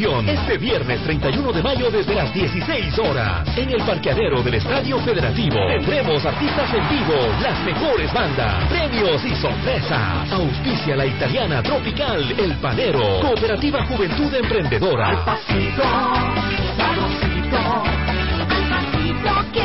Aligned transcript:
Este 0.00 0.56
viernes 0.56 1.02
31 1.02 1.52
de 1.52 1.62
mayo 1.62 1.90
desde 1.90 2.14
las 2.14 2.32
16 2.32 2.98
horas. 2.98 3.46
En 3.58 3.68
el 3.68 3.82
parqueadero 3.82 4.42
del 4.42 4.54
Estadio 4.54 4.98
Federativo 5.00 5.56
tendremos 5.68 6.24
artistas 6.24 6.72
en 6.72 6.88
vivo, 6.88 7.14
las 7.42 7.60
mejores 7.62 8.10
bandas, 8.12 8.68
premios 8.70 9.22
y 9.22 9.34
sorpresas. 9.36 10.32
Auspicia 10.32 10.96
la 10.96 11.04
italiana 11.04 11.62
Tropical, 11.62 12.34
El 12.38 12.52
Panero, 12.56 13.20
Cooperativa 13.20 13.84
Juventud 13.84 14.32
Emprendedora. 14.34 15.08
Al 15.08 15.24
pasito, 15.24 15.82
sabrosito. 16.76 17.58
Al 18.48 18.68
pasito, 18.70 19.52
qué 19.52 19.61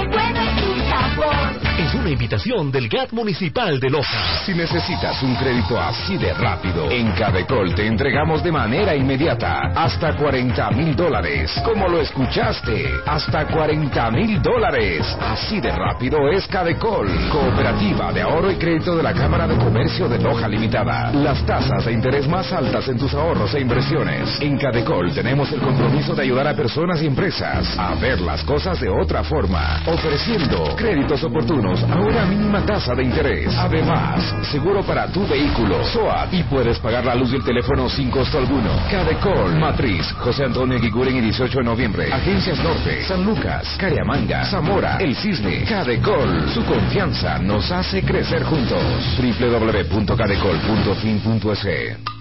una 1.99 2.09
invitación 2.11 2.71
del 2.71 2.87
GAT 2.87 3.11
Municipal 3.11 3.79
de 3.79 3.89
Loja. 3.89 4.43
Si 4.45 4.53
necesitas 4.53 5.21
un 5.23 5.35
crédito 5.35 5.79
así 5.79 6.17
de 6.17 6.33
rápido, 6.33 6.89
en 6.91 7.11
Cadecol 7.11 7.73
te 7.73 7.87
entregamos 7.87 8.43
de 8.43 8.51
manera 8.51 8.95
inmediata 8.95 9.71
hasta 9.75 10.15
40 10.15 10.71
mil 10.71 10.95
dólares. 10.95 11.51
Como 11.63 11.87
lo 11.87 12.01
escuchaste, 12.01 12.91
hasta 13.05 13.47
40 13.47 14.11
mil 14.11 14.41
dólares. 14.41 15.05
Así 15.19 15.59
de 15.59 15.71
rápido 15.71 16.29
es 16.29 16.45
Cadecol, 16.47 17.07
cooperativa 17.31 18.11
de 18.11 18.21
ahorro 18.21 18.51
y 18.51 18.55
crédito 18.55 18.95
de 18.95 19.03
la 19.03 19.13
Cámara 19.13 19.47
de 19.47 19.57
Comercio 19.57 20.07
de 20.07 20.19
Loja 20.19 20.47
Limitada. 20.47 21.11
Las 21.13 21.45
tasas 21.45 21.85
de 21.85 21.93
interés 21.93 22.27
más 22.27 22.51
altas 22.51 22.87
en 22.89 22.97
tus 22.97 23.13
ahorros 23.13 23.53
e 23.55 23.61
inversiones. 23.61 24.39
En 24.41 24.57
Cadecol 24.57 25.13
tenemos 25.13 25.51
el 25.51 25.61
compromiso 25.61 26.13
de 26.13 26.23
ayudar 26.23 26.47
a 26.47 26.55
personas 26.55 27.01
y 27.01 27.07
empresas 27.07 27.77
a 27.77 27.95
ver 27.95 28.21
las 28.21 28.43
cosas 28.43 28.79
de 28.79 28.89
otra 28.89 29.23
forma, 29.23 29.81
ofreciendo 29.87 30.75
créditos 30.75 31.23
oportunos 31.23 31.86
a 31.91 31.99
una 31.99 32.25
mínima 32.25 32.65
tasa 32.65 32.93
de 32.93 33.03
interés. 33.03 33.53
Además, 33.57 34.35
seguro 34.51 34.83
para 34.83 35.07
tu 35.07 35.25
vehículo, 35.27 35.83
SOAT, 35.85 36.33
y 36.33 36.43
puedes 36.43 36.79
pagar 36.79 37.05
la 37.05 37.15
luz 37.15 37.31
del 37.31 37.43
teléfono 37.43 37.89
sin 37.89 38.09
costo 38.09 38.37
alguno. 38.37 38.71
Cadecol, 38.89 39.55
Matriz, 39.55 40.11
José 40.13 40.45
Antonio 40.45 40.79
Guiguren 40.79 41.17
y 41.17 41.21
18 41.21 41.59
de 41.59 41.63
noviembre. 41.63 42.11
Agencias 42.11 42.59
Norte, 42.59 43.03
San 43.05 43.23
Lucas, 43.25 43.75
Cariamanga, 43.77 44.45
Zamora, 44.45 44.97
El 44.97 45.15
Cisne. 45.15 45.63
Cadecol, 45.63 46.49
su 46.49 46.65
confianza 46.65 47.39
nos 47.39 47.71
hace 47.71 48.03
crecer 48.03 48.43
juntos. 48.43 48.81
www.cadecol.fin.es 49.17 52.16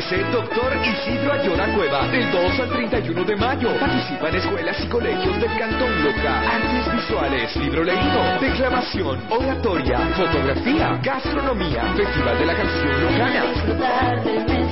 2013, 0.00 0.32
Doctor 0.32 0.72
Isidro 0.82 1.32
Ayora 1.32 1.66
Cueva, 1.74 2.08
del 2.08 2.30
2 2.30 2.60
al 2.60 2.70
31 2.70 3.24
de 3.24 3.36
mayo. 3.36 3.68
Participa 3.78 4.28
en 4.28 4.34
escuelas 4.36 4.76
y 4.82 4.88
colegios 4.88 5.40
del 5.40 5.58
Cantón 5.58 6.04
Loca. 6.04 6.40
Artes 6.40 6.92
visuales, 6.94 7.56
libro 7.56 7.84
leído, 7.84 8.40
declamación, 8.40 9.20
oratoria, 9.28 9.98
fotografía, 10.16 10.98
gastronomía, 11.02 11.94
Festival 11.94 12.38
de 12.38 12.46
la 12.46 12.54
Canción 12.54 13.02
Locana. 13.02 14.69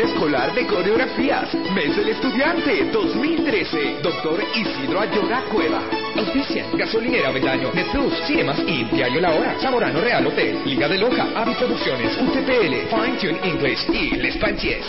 E 0.00 0.02
interescolar 0.02 0.54
de 0.54 0.66
coreografías. 0.66 1.52
Mes 1.74 1.94
del 1.94 2.08
Estudiante 2.08 2.90
2013. 2.90 4.00
Doctor 4.02 4.42
Isidro 4.54 5.00
Ayora 5.00 5.42
Cueva. 5.52 5.82
Auspicia, 6.16 6.64
Gasolinera 6.72 7.30
Betaño, 7.30 7.70
Netplus, 7.74 8.14
Cinemas 8.26 8.58
y 8.66 8.84
Diario 8.84 9.20
La 9.20 9.34
Hora, 9.34 9.56
Zamorano 9.60 10.00
Real 10.00 10.26
Hotel, 10.26 10.62
Liga 10.64 10.88
de 10.88 10.98
Loja, 10.98 11.28
Avi 11.36 11.54
Producciones, 11.54 12.16
UTPL, 12.16 12.88
Fine 12.88 13.18
Tune 13.20 13.40
English 13.42 13.90
y 13.90 14.16
Les 14.16 14.36
Panches. 14.38 14.86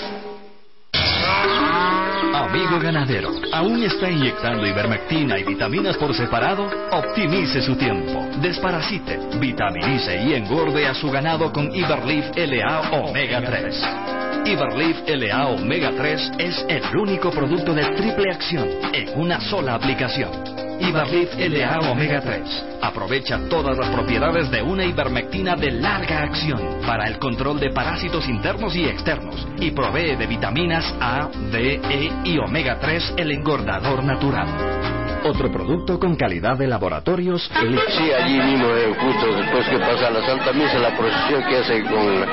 Amigo 2.34 2.80
ganadero, 2.80 3.32
¿aún 3.52 3.84
está 3.84 4.10
inyectando 4.10 4.66
ivermectina 4.66 5.38
y 5.38 5.44
vitaminas 5.44 5.98
por 5.98 6.14
separado? 6.14 6.70
Optimice 6.92 7.62
su 7.62 7.76
tiempo. 7.76 8.28
Desparasite, 8.42 9.20
vitaminice 9.40 10.24
y 10.24 10.34
engorde 10.34 10.88
a 10.88 10.94
su 10.94 11.12
ganado 11.12 11.52
con 11.52 11.74
Iberleaf 11.76 12.36
LA 12.36 12.92
Omega 12.92 13.42
3. 13.42 14.31
Iberleaf 14.46 15.08
LA 15.08 15.48
Omega 15.50 15.92
3 15.96 16.32
es 16.40 16.66
el 16.68 16.98
único 16.98 17.30
producto 17.30 17.74
de 17.74 17.84
triple 17.96 18.32
acción 18.32 18.68
en 18.92 19.20
una 19.20 19.40
sola 19.40 19.76
aplicación. 19.76 20.32
Iberleaf 20.80 21.36
LA 21.38 21.92
Omega 21.92 22.22
3 22.22 22.66
aprovecha 22.82 23.40
todas 23.50 23.78
las 23.78 23.90
propiedades 23.90 24.50
de 24.50 24.64
una 24.64 24.84
ivermectina 24.84 25.56
de 25.56 25.72
larga 25.72 26.24
acción 26.24 26.82
para 26.86 27.08
el 27.08 27.20
control 27.20 27.60
de 27.60 27.72
parásitos 27.72 28.28
internos 28.28 28.76
y 28.76 28.86
externos 28.86 29.48
y 29.60 29.72
provee 29.72 30.16
de 30.16 30.26
vitaminas 30.26 30.92
A, 31.00 31.30
D, 31.52 31.80
E 31.90 32.12
y 32.24 32.38
omega 32.40 32.80
3 32.80 33.14
el 33.18 33.32
engordador 33.32 34.04
natural. 34.04 35.01
Otro 35.24 35.52
producto 35.52 36.00
con 36.00 36.16
calidad 36.16 36.58
de 36.58 36.68
laboratorios 36.68 37.50
Sí, 37.54 38.12
allí 38.12 38.40
mismo, 38.40 38.68
eh, 38.70 38.92
justo 39.00 39.36
después 39.36 39.68
que 39.68 39.78
pasa 39.78 40.10
la 40.10 40.26
Santa 40.26 40.52
Misa, 40.52 40.80
la 40.80 40.98
procesión 40.98 41.44
que 41.44 41.58
hace 41.58 41.84
con 41.84 42.26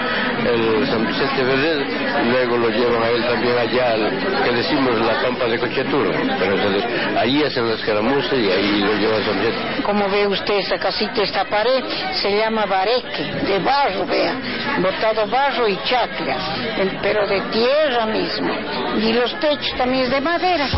el 0.46 0.86
San 0.86 1.06
Vicente 1.06 1.42
Verde, 1.44 1.86
luego 2.30 2.56
lo 2.56 2.68
llevan 2.70 3.02
a 3.02 3.08
él 3.10 3.22
también 3.26 3.58
allá, 3.58 3.92
al- 3.92 4.42
que 4.44 4.52
decimos 4.52 4.98
la 5.00 5.20
campa 5.20 5.44
de 5.44 5.58
Cocheturo. 5.58 6.10
Pero 6.38 6.54
entonces, 6.54 6.84
ahí 7.18 7.42
hacen 7.44 7.68
las 7.68 7.78
escaramuzas 7.80 8.32
y 8.32 8.50
ahí 8.50 8.80
lo 8.80 8.94
llevan 8.94 9.20
a 9.20 9.24
San 9.24 9.38
Vicente. 9.40 9.82
Como 9.82 10.08
ve 10.08 10.26
usted 10.26 10.54
esta 10.58 10.78
casita, 10.78 11.22
esta 11.22 11.44
pared, 11.44 11.84
se 12.22 12.36
llama 12.38 12.64
bareque, 12.64 13.22
de 13.46 13.58
barro, 13.58 14.06
vea, 14.06 14.34
botado 14.80 15.26
barro 15.28 15.68
y 15.68 15.76
chaclas, 15.84 16.58
el- 16.78 16.98
pero 17.02 17.26
de 17.26 17.40
tierra 17.52 18.06
mismo. 18.06 18.50
Y 18.98 19.12
los 19.12 19.38
techos 19.40 19.74
también 19.76 20.04
es 20.04 20.10
de 20.10 20.20
madera. 20.22 20.68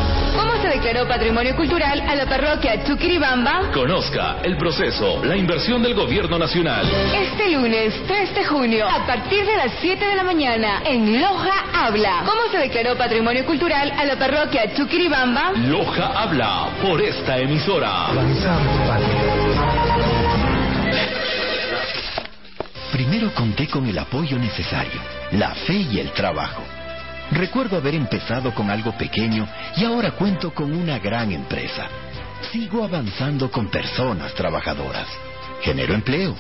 ¿Cómo 0.41 0.57
se 0.63 0.69
declaró 0.69 1.07
patrimonio 1.07 1.55
cultural 1.55 2.01
a 2.01 2.15
la 2.15 2.25
parroquia 2.25 2.83
Chuquiribamba? 2.83 3.71
Conozca 3.75 4.39
el 4.43 4.57
proceso, 4.57 5.23
la 5.23 5.37
inversión 5.37 5.83
del 5.83 5.93
gobierno 5.93 6.39
nacional. 6.39 6.91
Este 7.15 7.51
lunes 7.51 7.93
3 8.07 8.35
de 8.35 8.45
junio, 8.47 8.89
a 8.89 9.07
partir 9.07 9.45
de 9.45 9.55
las 9.55 9.73
7 9.83 10.03
de 10.03 10.17
la 10.17 10.25
mañana, 10.25 10.81
en 10.87 11.21
Loja 11.21 11.67
Habla. 11.75 12.23
¿Cómo 12.25 12.51
se 12.51 12.57
declaró 12.57 12.97
patrimonio 12.97 13.45
cultural 13.45 13.93
a 13.93 14.07
la 14.07 14.19
parroquia 14.19 14.73
Chuquiribamba? 14.75 15.53
Loja 15.57 16.07
habla 16.07 16.71
por 16.81 17.03
esta 17.03 17.37
emisora. 17.37 18.07
Primero 22.93 23.31
conté 23.35 23.69
con 23.69 23.87
el 23.87 23.99
apoyo 23.99 24.39
necesario, 24.39 25.03
la 25.33 25.51
fe 25.51 25.75
y 25.75 26.01
el 26.01 26.11
trabajo. 26.13 26.80
Recuerdo 27.33 27.77
haber 27.77 27.95
empezado 27.95 28.53
con 28.55 28.71
algo 28.71 28.93
pequeño 28.97 29.47
y 29.77 29.85
ahora 29.85 30.13
cuento 30.13 30.53
con 30.53 30.73
una 30.73 30.99
gran 30.99 31.31
empresa. 31.31 31.87
Sigo 32.51 32.83
avanzando 32.85 33.51
con 33.51 33.69
personas 33.69 34.35
trabajadoras. 34.35 35.07
Genero 35.63 35.95
empleo. 35.95 36.35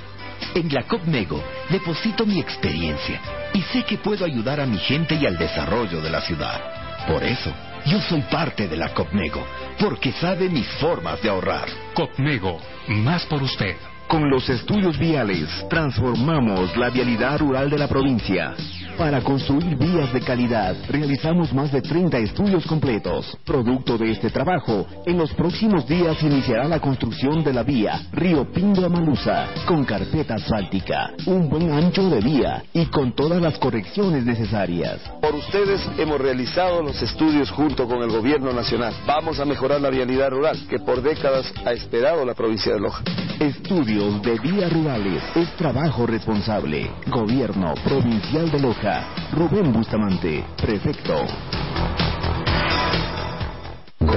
En 0.54 0.72
la 0.72 0.82
COPMEGO 0.84 1.42
deposito 1.69 2.26
mi 2.26 2.40
experiencia 2.40 3.20
y 3.52 3.62
sé 3.62 3.84
que 3.84 3.98
puedo 3.98 4.25
ayudar 4.25 4.58
a 4.58 4.66
mi 4.66 4.78
gente 4.78 5.14
y 5.14 5.26
al 5.26 5.37
desarrollo 5.37 6.00
de 6.00 6.10
la 6.10 6.22
ciudad. 6.22 6.60
Por 7.06 7.22
eso, 7.22 7.52
yo 7.87 8.00
soy 8.00 8.22
parte 8.22 8.66
de 8.66 8.76
la 8.76 8.92
COPMEGO, 8.92 9.46
porque 9.78 10.12
sabe 10.12 10.48
mis 10.48 10.66
formas 10.81 11.22
de 11.22 11.28
ahorrar. 11.28 11.69
COPMEGO, 11.94 12.58
más 12.88 13.25
por 13.26 13.42
usted. 13.42 13.76
Con 14.10 14.28
los 14.28 14.48
estudios 14.48 14.98
viales 14.98 15.48
transformamos 15.68 16.76
la 16.76 16.90
vialidad 16.90 17.38
rural 17.38 17.70
de 17.70 17.78
la 17.78 17.86
provincia. 17.86 18.56
Para 18.98 19.20
construir 19.22 19.78
vías 19.78 20.12
de 20.12 20.20
calidad, 20.20 20.74
realizamos 20.88 21.54
más 21.54 21.70
de 21.70 21.80
30 21.80 22.18
estudios 22.18 22.66
completos. 22.66 23.38
Producto 23.46 23.96
de 23.96 24.10
este 24.10 24.28
trabajo, 24.28 24.84
en 25.06 25.16
los 25.16 25.32
próximos 25.34 25.86
días 25.86 26.20
iniciará 26.24 26.66
la 26.66 26.80
construcción 26.80 27.44
de 27.44 27.52
la 27.52 27.62
vía 27.62 28.08
Río 28.12 28.50
Pindo 28.52 28.84
a 28.84 28.88
Malusa, 28.88 29.46
con 29.64 29.84
carpeta 29.84 30.34
asfáltica, 30.34 31.12
un 31.26 31.48
buen 31.48 31.72
ancho 31.72 32.10
de 32.10 32.20
vía 32.20 32.64
y 32.74 32.86
con 32.86 33.12
todas 33.12 33.40
las 33.40 33.58
correcciones 33.58 34.26
necesarias. 34.26 35.00
Por 35.22 35.36
ustedes 35.36 35.80
hemos 35.98 36.20
realizado 36.20 36.82
los 36.82 37.00
estudios 37.00 37.48
junto 37.52 37.86
con 37.86 38.02
el 38.02 38.10
gobierno 38.10 38.52
nacional. 38.52 38.92
Vamos 39.06 39.38
a 39.38 39.44
mejorar 39.44 39.80
la 39.80 39.90
vialidad 39.90 40.30
rural 40.30 40.58
que 40.68 40.80
por 40.80 41.00
décadas 41.00 41.50
ha 41.64 41.72
esperado 41.72 42.24
la 42.24 42.34
provincia 42.34 42.72
de 42.74 42.80
Loja. 42.80 43.04
Estudios 43.38 44.00
de 44.00 44.38
vías 44.38 44.73
rurales 44.73 45.23
es 45.35 45.55
trabajo 45.56 46.06
responsable. 46.06 46.91
Gobierno 47.08 47.75
Provincial 47.85 48.50
de 48.50 48.58
Loja. 48.58 49.05
Rubén 49.32 49.73
Bustamante, 49.75 50.43
prefecto. 50.56 51.26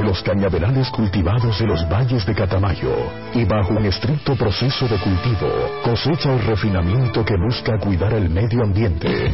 Los 0.04 0.22
cañaverales 0.22 0.90
cultivados 0.90 1.58
de 1.60 1.66
los 1.66 1.88
valles 1.90 2.26
de 2.26 2.36
Catamayo 2.36 2.94
y 3.34 3.46
bajo 3.46 3.74
un 3.74 3.86
estricto 3.86 4.36
proceso 4.36 4.86
de 4.86 4.98
cultivo, 4.98 5.48
cosecha 5.82 6.36
y 6.36 6.40
refinamiento 6.40 7.24
que 7.24 7.36
busca 7.38 7.80
cuidar 7.80 8.14
el 8.14 8.30
medio 8.30 8.64
ambiente. 8.64 9.32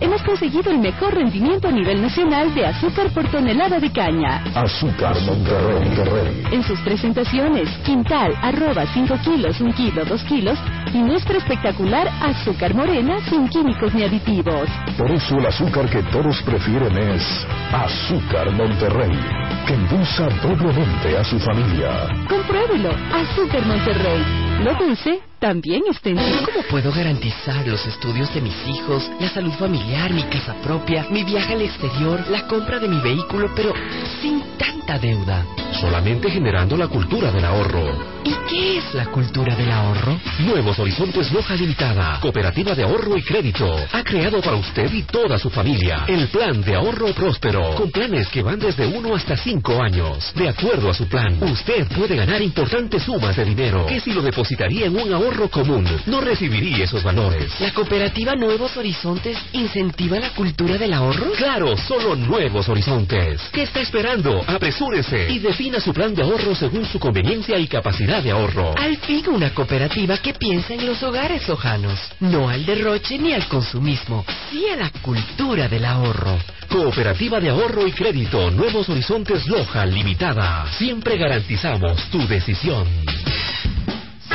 Hemos 0.00 0.22
conseguido 0.22 0.70
el 0.70 0.78
mejor 0.78 1.14
rendimiento 1.14 1.66
a 1.66 1.72
nivel 1.72 2.00
nacional 2.00 2.54
de 2.54 2.66
azúcar 2.66 3.10
por 3.10 3.28
tonelada 3.32 3.80
de 3.80 3.90
caña. 3.90 4.44
Azúcar 4.54 5.20
Monterrey. 5.22 5.88
Monterrey. 5.88 6.44
En 6.52 6.62
sus 6.62 6.78
presentaciones, 6.80 7.68
quintal, 7.84 8.32
arroba 8.42 8.86
5 8.86 9.14
kilos, 9.24 9.60
1 9.60 9.74
kilo, 9.74 10.04
2 10.04 10.22
kilos 10.24 10.58
y 10.94 10.98
nuestra 10.98 11.38
espectacular 11.38 12.08
azúcar 12.20 12.74
morena 12.74 13.18
sin 13.28 13.48
químicos 13.48 13.92
ni 13.94 14.04
aditivos. 14.04 14.68
Por 14.96 15.10
eso 15.10 15.36
el 15.36 15.46
azúcar 15.46 15.88
que 15.90 16.02
todos 16.04 16.40
prefieren 16.42 16.96
es 16.96 17.46
Azúcar 17.72 18.50
Monterrey, 18.52 19.18
que 19.66 19.74
endulza 20.12 20.28
doblemente 20.42 21.16
a 21.16 21.24
su 21.24 21.38
familia. 21.40 22.08
Compruébelo, 22.28 22.90
azúcar 22.90 23.64
Monterrey. 23.66 24.22
Lo 24.62 24.74
dulce 24.74 25.31
también 25.42 25.82
está 25.90 26.08
en 26.08 26.18
ti. 26.18 26.44
¿Cómo 26.44 26.62
puedo 26.70 26.92
garantizar 26.92 27.66
los 27.66 27.84
estudios 27.84 28.32
de 28.32 28.40
mis 28.40 28.54
hijos, 28.68 29.10
la 29.18 29.28
salud 29.28 29.50
familiar, 29.58 30.12
mi 30.12 30.22
casa 30.22 30.54
propia, 30.62 31.04
mi 31.10 31.24
viaje 31.24 31.54
al 31.54 31.62
exterior, 31.62 32.24
la 32.30 32.46
compra 32.46 32.78
de 32.78 32.86
mi 32.86 33.00
vehículo, 33.00 33.50
pero 33.56 33.74
sin 34.20 34.40
tanta 34.56 35.00
deuda? 35.00 35.44
Solamente 35.80 36.30
generando 36.30 36.76
la 36.76 36.86
cultura 36.86 37.32
del 37.32 37.44
ahorro. 37.44 38.12
¿Y 38.24 38.34
qué 38.48 38.78
es 38.78 38.94
la 38.94 39.06
cultura 39.06 39.56
del 39.56 39.72
ahorro? 39.72 40.16
Nuevos 40.38 40.78
Horizontes 40.78 41.32
Loja 41.32 41.56
Limitada, 41.56 42.20
Cooperativa 42.20 42.72
de 42.76 42.84
Ahorro 42.84 43.16
y 43.16 43.22
Crédito, 43.22 43.74
ha 43.90 44.04
creado 44.04 44.40
para 44.40 44.56
usted 44.56 44.92
y 44.92 45.02
toda 45.02 45.38
su 45.38 45.50
familia 45.50 46.04
el 46.06 46.28
Plan 46.28 46.60
de 46.62 46.76
Ahorro 46.76 47.12
Próspero, 47.14 47.74
con 47.74 47.90
planes 47.90 48.28
que 48.28 48.42
van 48.42 48.60
desde 48.60 48.86
1 48.86 49.14
hasta 49.16 49.36
5 49.36 49.82
años. 49.82 50.32
De 50.36 50.48
acuerdo 50.48 50.90
a 50.90 50.94
su 50.94 51.08
plan, 51.08 51.36
usted 51.42 51.88
puede 51.88 52.14
ganar 52.14 52.40
importantes 52.40 53.02
sumas 53.02 53.34
de 53.34 53.44
dinero 53.44 53.86
que 53.86 53.98
si 53.98 54.12
lo 54.12 54.22
depositaría 54.22 54.86
en 54.86 54.96
un 54.96 55.12
ahorro 55.12 55.31
común, 55.48 55.86
no 56.06 56.20
recibiría 56.20 56.84
esos 56.84 57.02
valores. 57.02 57.58
¿La 57.60 57.72
cooperativa 57.72 58.34
Nuevos 58.34 58.76
Horizontes 58.76 59.38
incentiva 59.52 60.18
la 60.18 60.30
cultura 60.30 60.76
del 60.76 60.92
ahorro? 60.92 61.32
Claro, 61.32 61.76
solo 61.76 62.14
Nuevos 62.16 62.68
Horizontes. 62.68 63.40
¿Qué 63.52 63.62
está 63.62 63.80
esperando? 63.80 64.42
Apresúrese 64.46 65.30
y 65.30 65.38
defina 65.38 65.80
su 65.80 65.92
plan 65.92 66.14
de 66.14 66.22
ahorro 66.22 66.54
según 66.54 66.84
su 66.84 66.98
conveniencia 66.98 67.58
y 67.58 67.66
capacidad 67.66 68.22
de 68.22 68.30
ahorro. 68.30 68.74
Al 68.76 68.96
fin 68.98 69.22
una 69.28 69.54
cooperativa 69.54 70.18
que 70.18 70.34
piensa 70.34 70.74
en 70.74 70.86
los 70.86 71.02
hogares 71.02 71.48
hojanos, 71.48 71.98
no 72.20 72.48
al 72.48 72.64
derroche 72.66 73.18
ni 73.18 73.32
al 73.32 73.46
consumismo, 73.46 74.24
sí 74.50 74.66
a 74.68 74.76
la 74.76 74.90
cultura 75.02 75.68
del 75.68 75.84
ahorro. 75.84 76.38
Cooperativa 76.68 77.38
de 77.38 77.50
Ahorro 77.50 77.86
y 77.86 77.92
Crédito 77.92 78.50
Nuevos 78.50 78.88
Horizontes 78.88 79.46
Loja 79.46 79.84
Limitada. 79.84 80.66
Siempre 80.78 81.18
garantizamos 81.18 82.02
tu 82.10 82.26
decisión. 82.26 82.86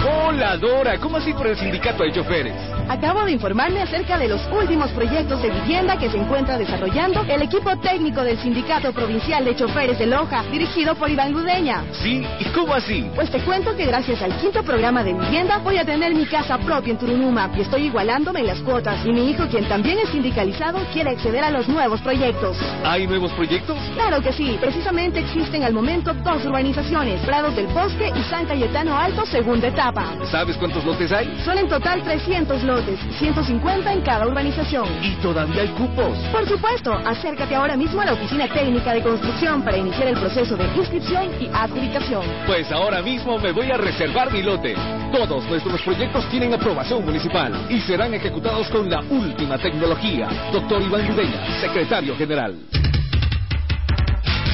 Hola 0.05 0.57
Dora, 0.57 0.99
¿cómo 0.99 1.17
así 1.17 1.33
por 1.33 1.47
el 1.47 1.57
sindicato 1.57 2.03
de 2.03 2.11
choferes? 2.11 2.76
Acabo 2.89 3.25
de 3.25 3.34
informarme 3.34 3.81
acerca 3.81 4.18
de 4.18 4.30
los 4.30 4.42
últimos 4.50 4.89
proyectos 4.92 5.42
de 5.42 5.50
vivienda 5.50 5.98
que 5.98 6.10
se 6.10 6.18
encuentra 6.18 6.57
desarrollando 6.57 7.22
el 7.28 7.42
equipo 7.42 7.75
técnico 7.78 8.24
del 8.24 8.38
Sindicato 8.39 8.94
Provincial 8.94 9.44
de 9.44 9.56
Choferes 9.56 10.00
de 10.00 10.06
Loja, 10.06 10.44
dirigido 10.51 10.95
por 10.95 11.10
Iván 11.10 11.34
Ludeña. 11.34 11.84
Sí, 11.92 12.25
¿y 12.39 12.45
cómo 12.56 12.74
así? 12.74 13.06
Pues 13.13 13.30
te 13.30 13.39
cuento 13.39 13.75
que 13.75 13.86
gracias 13.86 14.22
al 14.22 14.38
quinto 14.38 14.63
programa 14.63 15.04
de 15.04 15.13
vivienda 15.13 15.57
voy 15.57 15.78
a 15.78 15.84
tener 15.86 16.16
mi 16.16 16.25
casa 16.25 16.57
propia 16.60 16.92
en 16.92 16.98
Turunuma 16.98 17.50
y 17.57 17.62
estoy 17.62 17.88
igualándome 17.88 18.39
en 18.39 18.48
las 18.48 18.60
cuotas. 18.60 19.06
Y 19.06 19.12
mi 19.12 19.31
hijo, 19.31 19.45
quien 19.48 19.68
también 19.68 20.00
es 20.00 20.10
sindicalizado, 20.10 20.80
quiere 20.94 21.10
acceder 21.10 21.44
a 21.44 21.51
los 21.51 21.68
nuevos 21.68 22.00
proyectos. 22.01 22.57
¿Hay 22.86 23.06
nuevos 23.06 23.33
proyectos? 23.33 23.78
Claro 23.95 24.22
que 24.22 24.31
sí. 24.31 24.57
Precisamente 24.62 25.19
existen 25.19 25.63
al 25.63 25.74
momento 25.74 26.13
dos 26.13 26.45
urbanizaciones, 26.45 27.19
Prados 27.25 27.54
del 27.56 27.68
Bosque 27.68 28.13
y 28.16 28.24
San 28.30 28.45
Cayetano 28.45 28.98
Alto, 28.98 29.25
segunda 29.25 29.68
etapa. 29.68 30.13
¿Sabes 30.31 30.56
cuántos 30.56 30.86
lotes 30.86 31.12
hay? 31.12 31.38
Son 31.44 31.57
en 31.57 31.68
total 31.68 32.01
300 32.04 32.63
lotes, 32.63 32.76
150 32.85 33.94
en 33.94 34.01
cada 34.01 34.27
urbanización. 34.27 34.85
¿Y 35.01 35.15
todavía 35.15 35.62
hay 35.62 35.69
cupos? 35.69 36.18
Por 36.31 36.47
supuesto, 36.47 36.94
acércate 36.94 37.56
ahora 37.56 37.75
mismo 37.75 38.01
a 38.01 38.06
la 38.06 38.13
oficina 38.13 38.47
técnica 38.47 38.94
de 38.94 39.01
construcción 39.01 39.63
para 39.63 39.77
iniciar 39.77 40.07
el 40.07 40.19
proceso 40.19 40.56
de 40.56 40.65
inscripción 40.75 41.31
y 41.39 41.47
adjudicación. 41.53 42.24
Pues 42.45 42.71
ahora 42.71 43.01
mismo 43.01 43.38
me 43.39 43.51
voy 43.51 43.71
a 43.71 43.77
reservar 43.77 44.31
mi 44.31 44.41
lote. 44.41 44.75
Todos 45.12 45.45
nuestros 45.45 45.81
proyectos 45.81 46.29
tienen 46.29 46.53
aprobación 46.53 47.06
municipal 47.06 47.53
y 47.69 47.79
serán 47.81 48.13
ejecutados 48.13 48.68
con 48.69 48.89
la 48.89 49.01
última 49.01 49.57
tecnología. 49.57 50.27
Doctor 50.51 50.81
Iván 50.81 51.07
Ludeña, 51.07 51.62
secretario 51.62 52.15
general. 52.15 52.56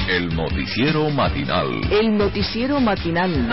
El 0.08 0.34
noticiero 0.36 1.08
matinal. 1.10 1.80
El 1.90 2.16
noticiero 2.16 2.78
matinal. 2.78 3.48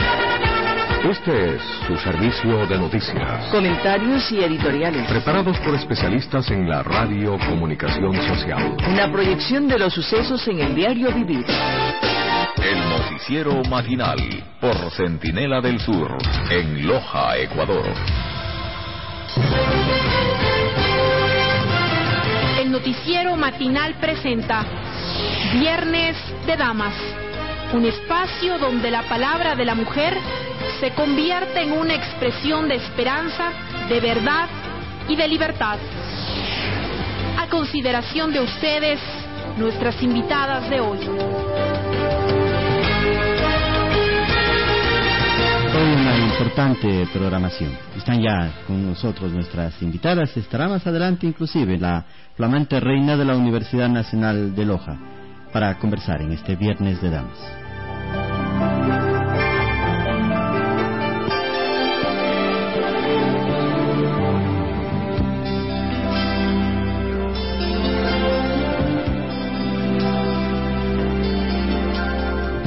Este 1.04 1.56
es 1.56 1.62
su 1.88 1.98
servicio 1.98 2.68
de 2.68 2.78
noticias. 2.78 3.48
Comentarios 3.50 4.32
y 4.32 4.44
editoriales. 4.44 5.10
Preparados 5.10 5.58
por 5.62 5.74
especialistas 5.74 6.52
en 6.52 6.70
la 6.70 6.84
radio 6.84 7.40
comunicación 7.40 8.14
social. 8.28 8.78
Una 8.88 9.12
proyección 9.12 9.68
de 9.68 9.80
los 9.80 9.96
sucesos 9.96 10.48
en 10.48 10.60
el 10.60 10.76
diario 10.76 11.12
Vivir. 11.12 11.44
El 12.64 12.80
noticiero 12.88 13.64
matinal 13.64 14.20
por 14.60 14.76
Centinela 14.92 15.60
del 15.60 15.80
Sur 15.80 16.18
en 16.52 16.86
Loja, 16.86 17.36
Ecuador. 17.40 17.86
El 22.60 22.72
noticiero 22.72 23.36
matinal 23.36 23.96
presenta 23.96 24.64
Viernes 25.54 26.16
de 26.46 26.56
Damas, 26.56 26.94
un 27.74 27.86
espacio 27.86 28.58
donde 28.58 28.92
la 28.92 29.04
palabra 29.04 29.56
de 29.56 29.64
la 29.64 29.76
mujer 29.76 30.14
se 30.80 30.92
convierte 30.92 31.62
en 31.62 31.72
una 31.72 31.96
expresión 31.96 32.68
de 32.68 32.76
esperanza, 32.76 33.52
de 33.88 34.00
verdad 34.02 34.50
y 35.08 35.16
de 35.16 35.28
libertad. 35.28 35.78
A 37.38 37.48
consideración 37.48 38.34
de 38.34 38.42
ustedes, 38.42 39.00
nuestras 39.58 40.02
invitadas 40.04 40.70
de 40.70 40.82
hoy. 40.82 41.00
Hoy 45.74 45.94
una 45.96 46.18
importante 46.18 47.08
programación. 47.14 47.72
Están 47.96 48.22
ya 48.22 48.52
con 48.68 48.86
nosotros 48.86 49.32
nuestras 49.32 49.82
invitadas. 49.82 50.36
Estará 50.36 50.68
más 50.68 50.86
adelante 50.86 51.26
inclusive 51.26 51.78
la 51.78 52.04
flamante 52.36 52.82
reina 52.82 53.16
de 53.16 53.24
la 53.24 53.38
Universidad 53.38 53.88
Nacional 53.88 54.54
de 54.54 54.66
Loja 54.66 55.21
para 55.52 55.78
conversar 55.78 56.22
en 56.22 56.32
este 56.32 56.56
Viernes 56.56 57.02
de 57.02 57.10
Damas. 57.10 57.38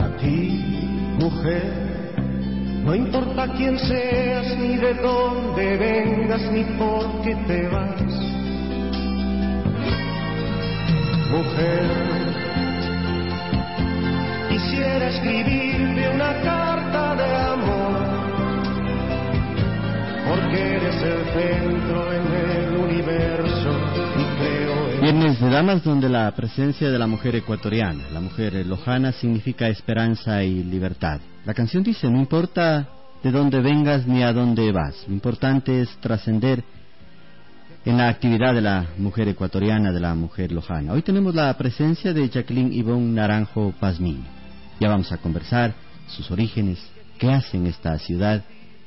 A 0.03 0.17
ti, 0.21 1.17
mujer, 1.19 2.15
no 2.85 2.95
importa 2.95 3.53
quién 3.57 3.79
seas, 3.79 4.59
ni 4.59 4.77
de 4.77 4.95
dónde 4.95 5.77
vengas, 5.77 6.43
ni 6.53 6.65
por 6.79 7.23
qué 7.23 7.35
te 7.47 7.69
vas. 7.69 8.24
El 21.05 21.25
centro 21.33 22.13
en 22.13 22.27
el 22.33 22.77
universo 22.77 23.71
y 24.17 24.25
creo 24.39 25.01
Viernes 25.03 25.39
de 25.39 25.51
Damas 25.51 25.85
donde 25.85 26.09
la 26.09 26.31
presencia 26.35 26.91
de 26.91 26.99
la 26.99 27.07
mujer 27.07 27.37
ecuatoriana, 27.37 28.05
la 28.13 28.21
mujer 28.21 28.55
lojana, 28.67 29.13
significa 29.13 29.69
esperanza 29.69 30.43
y 30.43 30.65
libertad. 30.65 31.21
La 31.45 31.53
canción 31.53 31.83
dice, 31.83 32.09
no 32.09 32.19
importa 32.19 32.89
de 33.23 33.31
dónde 33.31 33.61
vengas 33.61 34.07
ni 34.07 34.23
a 34.23 34.33
dónde 34.33 34.73
vas, 34.73 35.05
lo 35.07 35.13
importante 35.13 35.83
es 35.83 35.91
trascender 36.01 36.65
en 37.85 37.99
la 37.99 38.09
actividad 38.09 38.55
de 38.55 38.63
la 38.63 38.87
mujer 38.97 39.29
ecuatoriana, 39.29 39.93
de 39.93 40.01
la 40.01 40.15
mujer 40.15 40.53
lojana. 40.53 40.95
Hoy 40.95 41.03
tenemos 41.03 41.35
la 41.35 41.53
presencia 41.59 42.15
de 42.15 42.29
Jacqueline 42.31 42.73
Ivonne 42.73 43.13
Naranjo 43.13 43.75
Pazmín. 43.79 44.25
Ya 44.81 44.89
vamos 44.89 45.13
a 45.13 45.19
conversar 45.19 45.75
sus 46.07 46.31
orígenes, 46.31 46.79
qué 47.19 47.31
hace 47.31 47.59
en 47.59 47.67
esta 47.67 47.99
ciudad, 47.99 48.43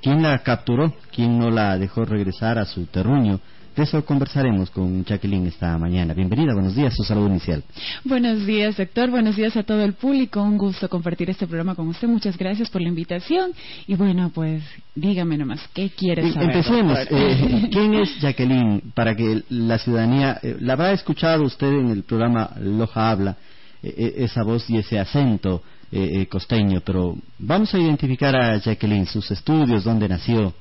quién 0.08 0.22
la 0.22 0.38
capturó, 0.40 0.94
quién 1.14 1.38
no 1.38 1.52
la 1.52 1.78
dejó 1.78 2.06
regresar 2.06 2.58
a 2.58 2.66
su 2.66 2.86
terruño. 2.86 3.42
De 3.76 3.84
eso 3.84 4.06
conversaremos 4.06 4.72
con 4.72 5.04
Jacqueline 5.04 5.48
esta 5.48 5.78
mañana. 5.78 6.14
Bienvenida, 6.14 6.54
buenos 6.54 6.76
días, 6.76 6.96
su 6.96 7.04
saludo 7.04 7.28
inicial. 7.28 7.62
Buenos 8.06 8.46
días, 8.46 8.78
doctor. 8.78 9.12
Buenos 9.12 9.36
días 9.36 9.58
a 9.58 9.64
todo 9.64 9.84
el 9.84 9.94
público. 9.94 10.42
Un 10.42 10.58
gusto 10.58 10.88
compartir 10.88 11.30
este 11.30 11.46
programa 11.46 11.76
con 11.76 11.90
usted. 11.90 12.08
Muchas 12.08 12.38
gracias 12.38 12.70
por 12.70 12.82
la 12.82 12.88
invitación. 12.88 13.52
Y 13.86 13.96
bueno, 13.96 14.32
pues 14.34 14.64
dígame 14.96 15.38
nomás, 15.38 15.60
¿qué 15.74 15.90
quiere 15.90 16.32
saber? 16.32 16.52
Empecemos. 16.52 17.00
Eh, 17.12 17.70
¿Quién 17.70 17.94
es 17.96 18.18
Jacqueline? 18.22 18.94
Para 18.96 19.14
que 19.14 19.44
la 19.50 19.78
ciudadanía, 19.78 20.40
eh, 20.42 20.56
la 20.62 20.74
habrá 20.74 20.94
escuchado 20.94 21.44
usted 21.44 21.68
en 21.68 21.90
el 21.90 22.04
programa 22.04 22.52
Loja 22.62 23.12
Habla, 23.12 23.36
eh, 23.84 23.94
eh, 23.98 24.14
esa 24.20 24.44
voz 24.44 24.70
y 24.70 24.78
ese 24.78 25.00
acento 25.00 25.62
eh, 25.92 26.22
eh, 26.22 26.28
costeño, 26.28 26.82
pero 26.86 27.16
vamos 27.40 27.74
a 27.74 27.80
identificar 27.80 28.36
a 28.36 28.58
Jacqueline, 28.60 29.06
sus 29.06 29.30
estudios, 29.32 29.84
dónde 29.84 30.08
nació. 30.10 30.54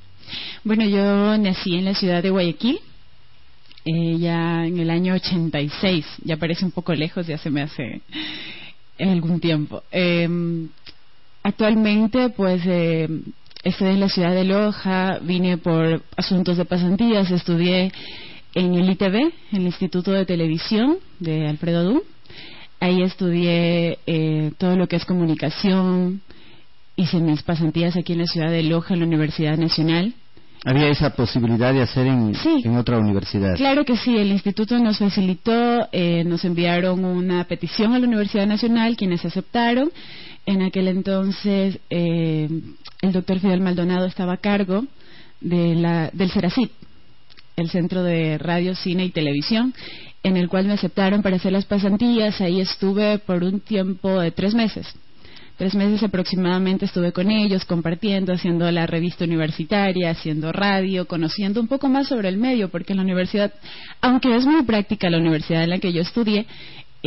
Bueno, 0.64 0.84
yo 0.84 1.36
nací 1.38 1.74
en 1.76 1.84
la 1.84 1.94
ciudad 1.94 2.22
de 2.22 2.30
Guayaquil. 2.30 2.80
eh, 3.84 4.18
ya 4.18 4.66
en 4.66 4.78
el 4.80 4.90
año 4.90 5.14
86, 5.14 6.04
ya 6.24 6.36
parece 6.36 6.64
un 6.64 6.72
poco 6.72 6.92
lejos, 6.92 7.26
ya 7.26 7.38
se 7.38 7.50
me 7.50 7.62
hace 7.62 8.00
algún 8.98 9.38
tiempo. 9.40 9.82
Eh, 9.92 10.28
actualmente, 11.42 12.30
pues, 12.30 12.62
eh, 12.66 13.08
estoy 13.62 13.88
en 13.90 14.00
la 14.00 14.08
ciudad 14.08 14.34
de 14.34 14.44
Loja, 14.44 15.18
vine 15.22 15.58
por 15.58 16.02
asuntos 16.16 16.56
de 16.56 16.64
pasantías, 16.64 17.30
estudié 17.30 17.92
en 18.54 18.74
el 18.74 18.90
ITV, 18.90 19.32
el 19.52 19.62
Instituto 19.66 20.10
de 20.12 20.24
Televisión 20.26 20.98
de 21.20 21.46
Alfredo 21.46 21.84
Dum. 21.84 22.00
Ahí 22.80 23.02
estudié 23.02 23.98
eh, 24.06 24.52
todo 24.58 24.76
lo 24.76 24.86
que 24.86 24.96
es 24.96 25.04
comunicación, 25.04 26.20
hice 26.96 27.18
mis 27.18 27.42
pasantías 27.42 27.96
aquí 27.96 28.12
en 28.12 28.20
la 28.20 28.26
ciudad 28.26 28.50
de 28.50 28.62
Loja, 28.62 28.94
en 28.94 29.00
la 29.00 29.06
Universidad 29.06 29.56
Nacional. 29.56 30.14
Había 30.64 30.88
esa 30.88 31.10
posibilidad 31.10 31.72
de 31.72 31.82
hacer 31.82 32.06
en, 32.06 32.34
en 32.44 32.76
otra 32.76 32.98
universidad. 32.98 33.54
Claro 33.54 33.84
que 33.84 33.96
sí, 33.96 34.16
el 34.16 34.32
instituto 34.32 34.78
nos 34.78 34.98
facilitó, 34.98 35.88
eh, 35.92 36.24
nos 36.24 36.44
enviaron 36.44 37.04
una 37.04 37.44
petición 37.44 37.94
a 37.94 37.98
la 37.98 38.06
Universidad 38.06 38.46
Nacional, 38.46 38.96
quienes 38.96 39.24
aceptaron. 39.24 39.90
En 40.44 40.62
aquel 40.62 40.88
entonces 40.88 41.78
eh, 41.88 42.48
el 43.00 43.12
doctor 43.12 43.38
Fidel 43.38 43.60
Maldonado 43.60 44.06
estaba 44.06 44.34
a 44.34 44.38
cargo 44.38 44.84
de 45.40 45.74
la, 45.76 46.10
del 46.12 46.30
CERACIT, 46.30 46.72
el 47.56 47.70
Centro 47.70 48.02
de 48.02 48.38
Radio, 48.38 48.74
Cine 48.74 49.04
y 49.04 49.10
Televisión, 49.10 49.72
en 50.26 50.36
el 50.36 50.48
cual 50.48 50.66
me 50.66 50.72
aceptaron 50.72 51.22
para 51.22 51.36
hacer 51.36 51.52
las 51.52 51.66
pasantías. 51.66 52.40
Ahí 52.40 52.60
estuve 52.60 53.18
por 53.18 53.44
un 53.44 53.60
tiempo 53.60 54.18
de 54.18 54.32
tres 54.32 54.54
meses. 54.54 54.92
Tres 55.56 55.76
meses 55.76 56.02
aproximadamente 56.02 56.84
estuve 56.84 57.12
con 57.12 57.30
ellos, 57.30 57.64
compartiendo, 57.64 58.32
haciendo 58.32 58.68
la 58.72 58.86
revista 58.86 59.24
universitaria, 59.24 60.10
haciendo 60.10 60.50
radio, 60.50 61.06
conociendo 61.06 61.60
un 61.60 61.68
poco 61.68 61.88
más 61.88 62.08
sobre 62.08 62.28
el 62.28 62.38
medio, 62.38 62.68
porque 62.70 62.94
la 62.94 63.02
universidad, 63.02 63.54
aunque 64.00 64.34
es 64.34 64.44
muy 64.44 64.64
práctica 64.64 65.08
la 65.08 65.18
universidad 65.18 65.62
en 65.62 65.70
la 65.70 65.78
que 65.78 65.92
yo 65.92 66.02
estudié, 66.02 66.44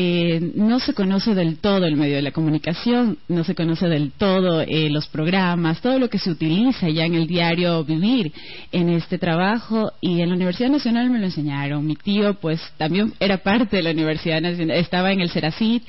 eh, 0.02 0.54
no 0.56 0.80
se 0.80 0.94
conoce 0.94 1.36
del 1.36 1.58
todo 1.58 1.86
el 1.86 1.98
medio 1.98 2.16
de 2.16 2.22
la 2.22 2.32
comunicación, 2.32 3.18
no 3.28 3.44
se 3.44 3.54
conoce 3.54 3.90
del 3.90 4.14
todo 4.14 4.62
eh, 4.62 4.90
los 4.90 5.08
programas, 5.08 5.82
todo 5.82 6.00
lo 6.00 6.10
que 6.10 6.20
se 6.20 6.32
utiliza 6.32 6.88
ya 6.88 7.04
en 7.04 7.16
el 7.16 7.28
diario 7.28 7.84
vivir 7.84 8.32
en 8.72 8.88
este 8.88 9.18
trabajo 9.18 9.92
y 10.00 10.22
en 10.22 10.30
la 10.30 10.36
Universidad 10.36 10.70
Nacional 10.70 11.10
me 11.10 11.20
lo 11.20 11.26
enseñaron. 11.26 11.86
Mi 11.86 11.98
tío 11.98 12.36
pues 12.36 12.62
también 12.78 13.12
era 13.20 13.40
parte 13.40 13.76
de 13.76 13.84
la 13.84 13.92
Universidad 13.92 14.40
Nacional, 14.40 14.78
estaba 14.78 15.12
en 15.12 15.20
el 15.20 15.32
Ceracit 15.32 15.84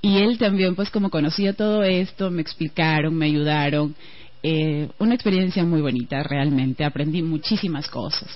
y 0.00 0.18
él 0.18 0.38
también 0.38 0.76
pues 0.76 0.88
como 0.88 1.10
conocía 1.10 1.52
todo 1.52 1.82
esto 1.82 2.30
me 2.30 2.42
explicaron, 2.42 3.16
me 3.16 3.26
ayudaron. 3.26 3.96
Eh, 4.44 4.88
una 5.00 5.14
experiencia 5.14 5.64
muy 5.64 5.80
bonita 5.80 6.22
realmente, 6.22 6.84
aprendí 6.84 7.20
muchísimas 7.20 7.88
cosas. 7.88 8.28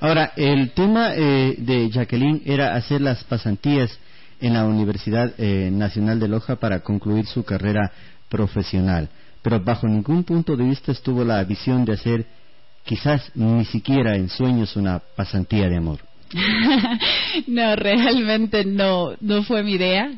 Ahora, 0.00 0.32
el 0.36 0.72
tema 0.72 1.14
eh, 1.14 1.54
de 1.58 1.90
Jacqueline 1.90 2.42
era 2.44 2.74
hacer 2.74 3.00
las 3.00 3.22
pasantías 3.22 3.96
en 4.46 4.54
la 4.54 4.66
Universidad 4.66 5.32
eh, 5.38 5.70
Nacional 5.72 6.20
de 6.20 6.28
Loja 6.28 6.56
para 6.56 6.80
concluir 6.80 7.26
su 7.26 7.44
carrera 7.44 7.90
profesional, 8.28 9.08
pero 9.42 9.60
bajo 9.60 9.86
ningún 9.86 10.22
punto 10.24 10.54
de 10.56 10.64
vista 10.64 10.92
estuvo 10.92 11.24
la 11.24 11.42
visión 11.44 11.84
de 11.84 11.94
hacer 11.94 12.26
quizás 12.84 13.30
ni 13.34 13.64
siquiera 13.64 14.16
en 14.16 14.28
sueños 14.28 14.76
una 14.76 15.00
pasantía 15.16 15.68
de 15.68 15.78
amor. 15.78 16.00
no, 17.46 17.76
realmente 17.76 18.64
no, 18.64 19.14
no 19.20 19.44
fue 19.44 19.62
mi 19.62 19.72
idea. 19.72 20.10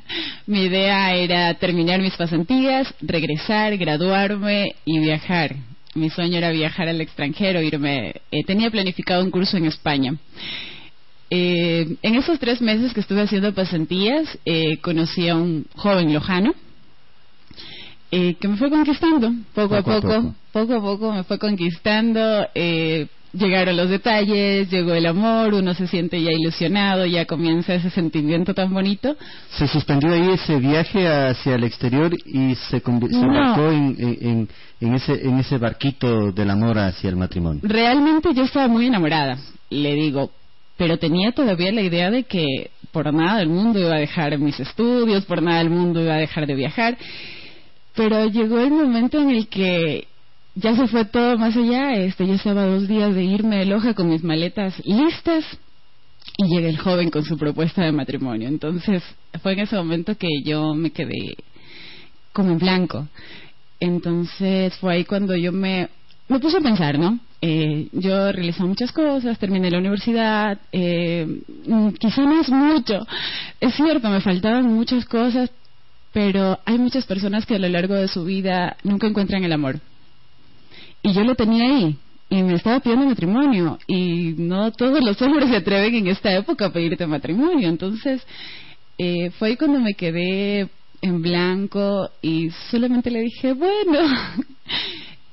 Mi 0.46 0.64
idea 0.64 1.14
era 1.14 1.54
terminar 1.54 2.00
mis 2.00 2.16
pasantías, 2.16 2.92
regresar, 3.00 3.76
graduarme 3.76 4.74
y 4.84 4.98
viajar. 4.98 5.54
Mi 5.94 6.10
sueño 6.10 6.38
era 6.38 6.50
viajar 6.50 6.88
al 6.88 7.00
extranjero, 7.00 7.62
irme. 7.62 8.14
Eh, 8.30 8.44
tenía 8.44 8.70
planificado 8.70 9.22
un 9.22 9.30
curso 9.30 9.56
en 9.56 9.66
España. 9.66 10.14
Eh, 11.30 11.96
en 12.02 12.14
esos 12.14 12.38
tres 12.38 12.60
meses 12.60 12.92
que 12.92 13.00
estuve 13.00 13.22
haciendo 13.22 13.52
pasantías, 13.52 14.38
eh, 14.44 14.78
conocí 14.78 15.28
a 15.28 15.34
un 15.34 15.66
joven 15.74 16.12
lojano 16.14 16.54
eh, 18.12 18.36
que 18.40 18.48
me 18.48 18.56
fue 18.56 18.70
conquistando 18.70 19.32
poco, 19.54 19.74
a 19.74 19.82
poco, 19.82 20.00
poco, 20.02 20.34
poco 20.52 20.74
a 20.74 20.80
poco 20.80 21.12
me 21.12 21.24
fue 21.24 21.38
conquistando. 21.38 22.46
Eh, 22.54 23.08
llegaron 23.32 23.76
los 23.76 23.90
detalles, 23.90 24.70
llegó 24.70 24.94
el 24.94 25.04
amor, 25.04 25.52
uno 25.54 25.74
se 25.74 25.88
siente 25.88 26.22
ya 26.22 26.30
ilusionado, 26.30 27.04
ya 27.04 27.26
comienza 27.26 27.74
ese 27.74 27.90
sentimiento 27.90 28.54
tan 28.54 28.72
bonito. 28.72 29.16
¿Se 29.58 29.66
suspendió 29.66 30.12
ahí 30.12 30.30
ese 30.30 30.56
viaje 30.58 31.06
hacia 31.08 31.56
el 31.56 31.64
exterior 31.64 32.14
y 32.24 32.54
se, 32.54 32.82
conv- 32.82 33.10
se 33.10 33.16
No. 33.16 33.24
embarcó 33.26 33.70
en, 33.72 33.96
en, 33.98 34.48
en 34.80 34.94
ese, 34.94 35.12
en 35.26 35.38
ese 35.40 35.58
barquito 35.58 36.30
del 36.32 36.48
amor 36.50 36.78
hacia 36.78 37.10
el 37.10 37.16
matrimonio? 37.16 37.60
Realmente 37.64 38.32
yo 38.32 38.44
estaba 38.44 38.68
muy 38.68 38.86
enamorada, 38.86 39.36
le 39.70 39.94
digo, 39.94 40.30
pero 40.76 40.98
tenía 40.98 41.32
todavía 41.32 41.72
la 41.72 41.82
idea 41.82 42.10
de 42.10 42.24
que 42.24 42.70
por 42.92 43.12
nada 43.12 43.38
del 43.38 43.48
mundo 43.48 43.78
iba 43.78 43.94
a 43.94 44.00
dejar 44.00 44.38
mis 44.38 44.58
estudios, 44.60 45.24
por 45.24 45.42
nada 45.42 45.58
del 45.58 45.70
mundo 45.70 46.02
iba 46.02 46.14
a 46.14 46.18
dejar 46.18 46.46
de 46.46 46.54
viajar. 46.54 46.96
Pero 47.94 48.26
llegó 48.26 48.60
el 48.60 48.70
momento 48.70 49.20
en 49.20 49.30
el 49.30 49.48
que 49.48 50.06
ya 50.54 50.74
se 50.74 50.86
fue 50.86 51.04
todo 51.06 51.38
más 51.38 51.56
allá. 51.56 51.94
Este, 51.94 52.26
yo 52.26 52.34
estaba 52.34 52.66
dos 52.66 52.88
días 52.88 53.14
de 53.14 53.24
irme 53.24 53.56
de 53.56 53.66
Loja 53.66 53.94
con 53.94 54.08
mis 54.08 54.22
maletas 54.22 54.74
listas 54.84 55.44
y 56.38 56.54
llega 56.54 56.68
el 56.68 56.78
joven 56.78 57.10
con 57.10 57.24
su 57.24 57.38
propuesta 57.38 57.82
de 57.82 57.92
matrimonio. 57.92 58.48
Entonces 58.48 59.02
fue 59.42 59.54
en 59.54 59.60
ese 59.60 59.76
momento 59.76 60.16
que 60.16 60.28
yo 60.44 60.74
me 60.74 60.90
quedé 60.90 61.36
como 62.32 62.52
en 62.52 62.58
blanco. 62.58 63.08
Entonces 63.80 64.74
fue 64.76 64.94
ahí 64.94 65.04
cuando 65.04 65.36
yo 65.36 65.52
me, 65.52 65.88
me 66.28 66.38
puse 66.38 66.58
a 66.58 66.60
pensar, 66.60 66.98
¿no? 66.98 67.18
Eh, 67.40 67.88
yo 67.92 68.32
realicé 68.32 68.62
muchas 68.62 68.92
cosas, 68.92 69.38
terminé 69.38 69.70
la 69.70 69.78
universidad, 69.78 70.58
eh, 70.72 71.26
mm, 71.66 71.90
quizá 71.90 72.22
no 72.22 72.40
es 72.40 72.48
mucho. 72.48 73.06
Es 73.60 73.74
cierto, 73.74 74.08
me 74.08 74.20
faltaban 74.20 74.72
muchas 74.72 75.04
cosas, 75.04 75.50
pero 76.12 76.58
hay 76.64 76.78
muchas 76.78 77.04
personas 77.04 77.44
que 77.44 77.56
a 77.56 77.58
lo 77.58 77.68
largo 77.68 77.94
de 77.94 78.08
su 78.08 78.24
vida 78.24 78.76
nunca 78.82 79.06
encuentran 79.06 79.44
el 79.44 79.52
amor. 79.52 79.80
Y 81.02 81.12
yo 81.12 81.24
lo 81.24 81.34
tenía 81.34 81.64
ahí, 81.64 81.96
y 82.30 82.42
me 82.42 82.54
estaba 82.54 82.80
pidiendo 82.80 83.06
matrimonio, 83.06 83.78
y 83.86 84.34
no 84.38 84.72
todos 84.72 85.04
los 85.04 85.20
hombres 85.20 85.50
se 85.50 85.56
atreven 85.56 85.94
en 85.94 86.06
esta 86.08 86.34
época 86.34 86.66
a 86.66 86.72
pedirte 86.72 87.06
matrimonio. 87.06 87.68
Entonces, 87.68 88.26
eh, 88.98 89.30
fue 89.38 89.56
cuando 89.58 89.78
me 89.78 89.94
quedé 89.94 90.68
en 91.02 91.22
blanco 91.22 92.10
y 92.22 92.50
solamente 92.70 93.10
le 93.10 93.20
dije, 93.20 93.52
bueno. 93.52 93.98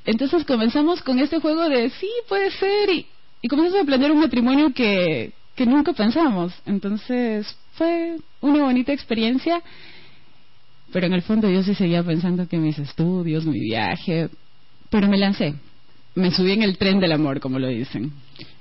Entonces 0.05 0.43
comenzamos 0.45 1.01
con 1.01 1.19
este 1.19 1.39
juego 1.39 1.69
de 1.69 1.89
sí, 1.89 2.09
puede 2.27 2.51
ser, 2.51 2.89
y, 2.89 3.05
y 3.41 3.47
comenzamos 3.47 3.81
a 3.81 3.85
planear 3.85 4.11
un 4.11 4.19
matrimonio 4.19 4.73
que, 4.73 5.31
que 5.55 5.65
nunca 5.65 5.93
pensamos. 5.93 6.53
Entonces 6.65 7.47
fue 7.73 8.17
una 8.41 8.63
bonita 8.63 8.91
experiencia, 8.91 9.61
pero 10.91 11.07
en 11.07 11.13
el 11.13 11.21
fondo 11.21 11.49
yo 11.49 11.63
sí 11.63 11.73
seguía 11.73 12.03
pensando 12.03 12.47
que 12.47 12.57
mis 12.57 12.77
estudios, 12.77 13.45
mi 13.45 13.59
viaje, 13.59 14.29
pero 14.89 15.07
me 15.07 15.17
lancé. 15.17 15.55
Me 16.15 16.29
subí 16.29 16.51
en 16.51 16.61
el 16.61 16.77
tren 16.77 16.99
del 16.99 17.11
amor, 17.11 17.39
como 17.39 17.57
lo 17.57 17.67
dicen. 17.67 18.11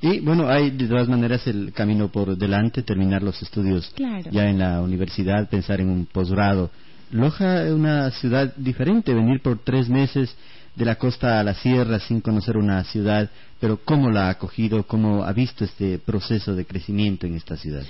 Y 0.00 0.20
bueno, 0.20 0.49
hay 0.49 0.70
de 0.70 0.87
todas 0.88 1.06
maneras 1.06 1.46
el 1.46 1.70
camino 1.75 2.08
por 2.08 2.34
delante, 2.38 2.82
terminar 2.82 3.22
los 3.22 3.42
estudios 3.42 3.90
Claro. 3.94 4.30
ya 4.30 4.49
en 4.49 4.58
la 4.58 4.80
universidad, 4.80 5.50
pensar 5.50 5.80
en 5.82 5.90
un 5.90 6.06
posgrado. 6.06 6.70
Loja 7.11 7.66
es 7.66 7.72
una 7.72 8.11
ciudad 8.12 8.54
diferente, 8.56 9.12
venir 9.12 9.42
por 9.42 9.58
tres 9.58 9.90
meses 9.90 10.34
de 10.74 10.84
la 10.84 10.94
costa 10.96 11.38
a 11.38 11.44
la 11.44 11.54
sierra 11.54 11.98
sin 12.00 12.20
conocer 12.20 12.56
una 12.56 12.82
ciudad, 12.84 13.28
pero 13.60 13.78
¿cómo 13.84 14.10
la 14.10 14.26
ha 14.26 14.30
acogido? 14.30 14.82
¿Cómo 14.84 15.24
ha 15.24 15.32
visto 15.32 15.64
este 15.64 15.98
proceso 15.98 16.54
de 16.54 16.64
crecimiento 16.64 17.26
en 17.26 17.36
esta 17.36 17.56
ciudad? 17.56 17.82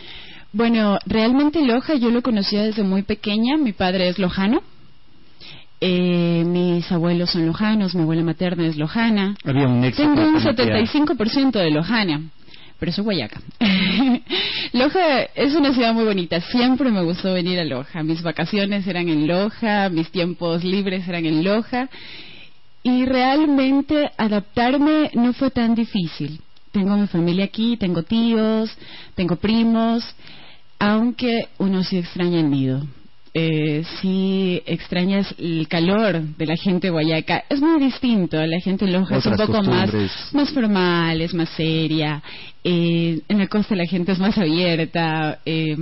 Bueno, 0.52 0.98
realmente 1.06 1.64
Loja 1.64 1.94
yo 1.94 2.10
lo 2.10 2.22
conocía 2.22 2.62
desde 2.62 2.82
muy 2.82 3.02
pequeña. 3.02 3.56
Mi 3.56 3.72
padre 3.72 4.08
es 4.08 4.18
lojano. 4.18 4.62
Eh, 5.80 6.44
mis 6.46 6.90
abuelos 6.92 7.30
son 7.30 7.46
lojanos, 7.46 7.94
mi 7.94 8.02
abuela 8.02 8.22
materna 8.22 8.66
es 8.66 8.76
lojana. 8.76 9.34
Había 9.44 9.66
un 9.66 9.80
Tengo 9.90 10.12
un 10.12 10.40
familiar. 10.40 10.84
75% 10.84 11.52
de 11.52 11.70
lojana, 11.72 12.22
pero 12.78 12.92
soy 12.92 13.02
guayaca. 13.02 13.40
Loja 14.72 15.22
es 15.34 15.56
una 15.56 15.74
ciudad 15.74 15.92
muy 15.92 16.04
bonita, 16.04 16.40
siempre 16.40 16.88
me 16.92 17.02
gustó 17.02 17.32
venir 17.32 17.58
a 17.58 17.64
Loja. 17.64 18.04
Mis 18.04 18.22
vacaciones 18.22 18.86
eran 18.86 19.08
en 19.08 19.26
Loja, 19.26 19.88
mis 19.88 20.08
tiempos 20.12 20.62
libres 20.62 21.08
eran 21.08 21.26
en 21.26 21.42
Loja 21.42 21.88
y 22.82 23.04
realmente 23.04 24.10
adaptarme 24.16 25.10
no 25.14 25.32
fue 25.32 25.50
tan 25.50 25.74
difícil. 25.74 26.40
Tengo 26.72 26.96
mi 26.96 27.06
familia 27.06 27.44
aquí, 27.44 27.76
tengo 27.76 28.02
tíos, 28.02 28.70
tengo 29.14 29.36
primos, 29.36 30.04
aunque 30.78 31.48
uno 31.58 31.84
sí 31.84 31.98
extraña 31.98 32.40
el 32.40 32.50
nido. 32.50 32.82
Eh, 33.34 33.82
sí 34.00 34.62
extrañas 34.66 35.34
el 35.38 35.66
calor 35.68 36.20
de 36.20 36.46
la 36.46 36.56
gente 36.56 36.90
guayaca. 36.90 37.44
Es 37.48 37.60
muy 37.62 37.80
distinto. 37.82 38.36
La 38.44 38.60
gente 38.60 38.84
en 38.84 38.92
Loja 38.92 39.16
es 39.16 39.24
un 39.24 39.36
poco 39.36 39.62
más, 39.62 39.90
costumbres. 39.90 40.12
más 40.32 40.50
formal, 40.50 41.20
es 41.20 41.32
más 41.32 41.48
seria. 41.50 42.22
Eh, 42.62 43.20
en 43.28 43.38
la 43.38 43.46
costa 43.46 43.74
la 43.74 43.86
gente 43.86 44.12
es 44.12 44.18
más 44.18 44.36
abierta, 44.36 45.38
eh, 45.46 45.74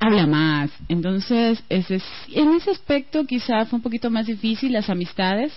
habla 0.00 0.26
más. 0.26 0.70
Entonces, 0.88 1.62
ese 1.68 1.96
es- 1.96 2.04
en 2.32 2.54
ese 2.54 2.70
aspecto 2.70 3.26
quizá 3.26 3.66
fue 3.66 3.78
un 3.78 3.82
poquito 3.82 4.10
más 4.10 4.26
difícil 4.26 4.72
las 4.72 4.88
amistades. 4.88 5.52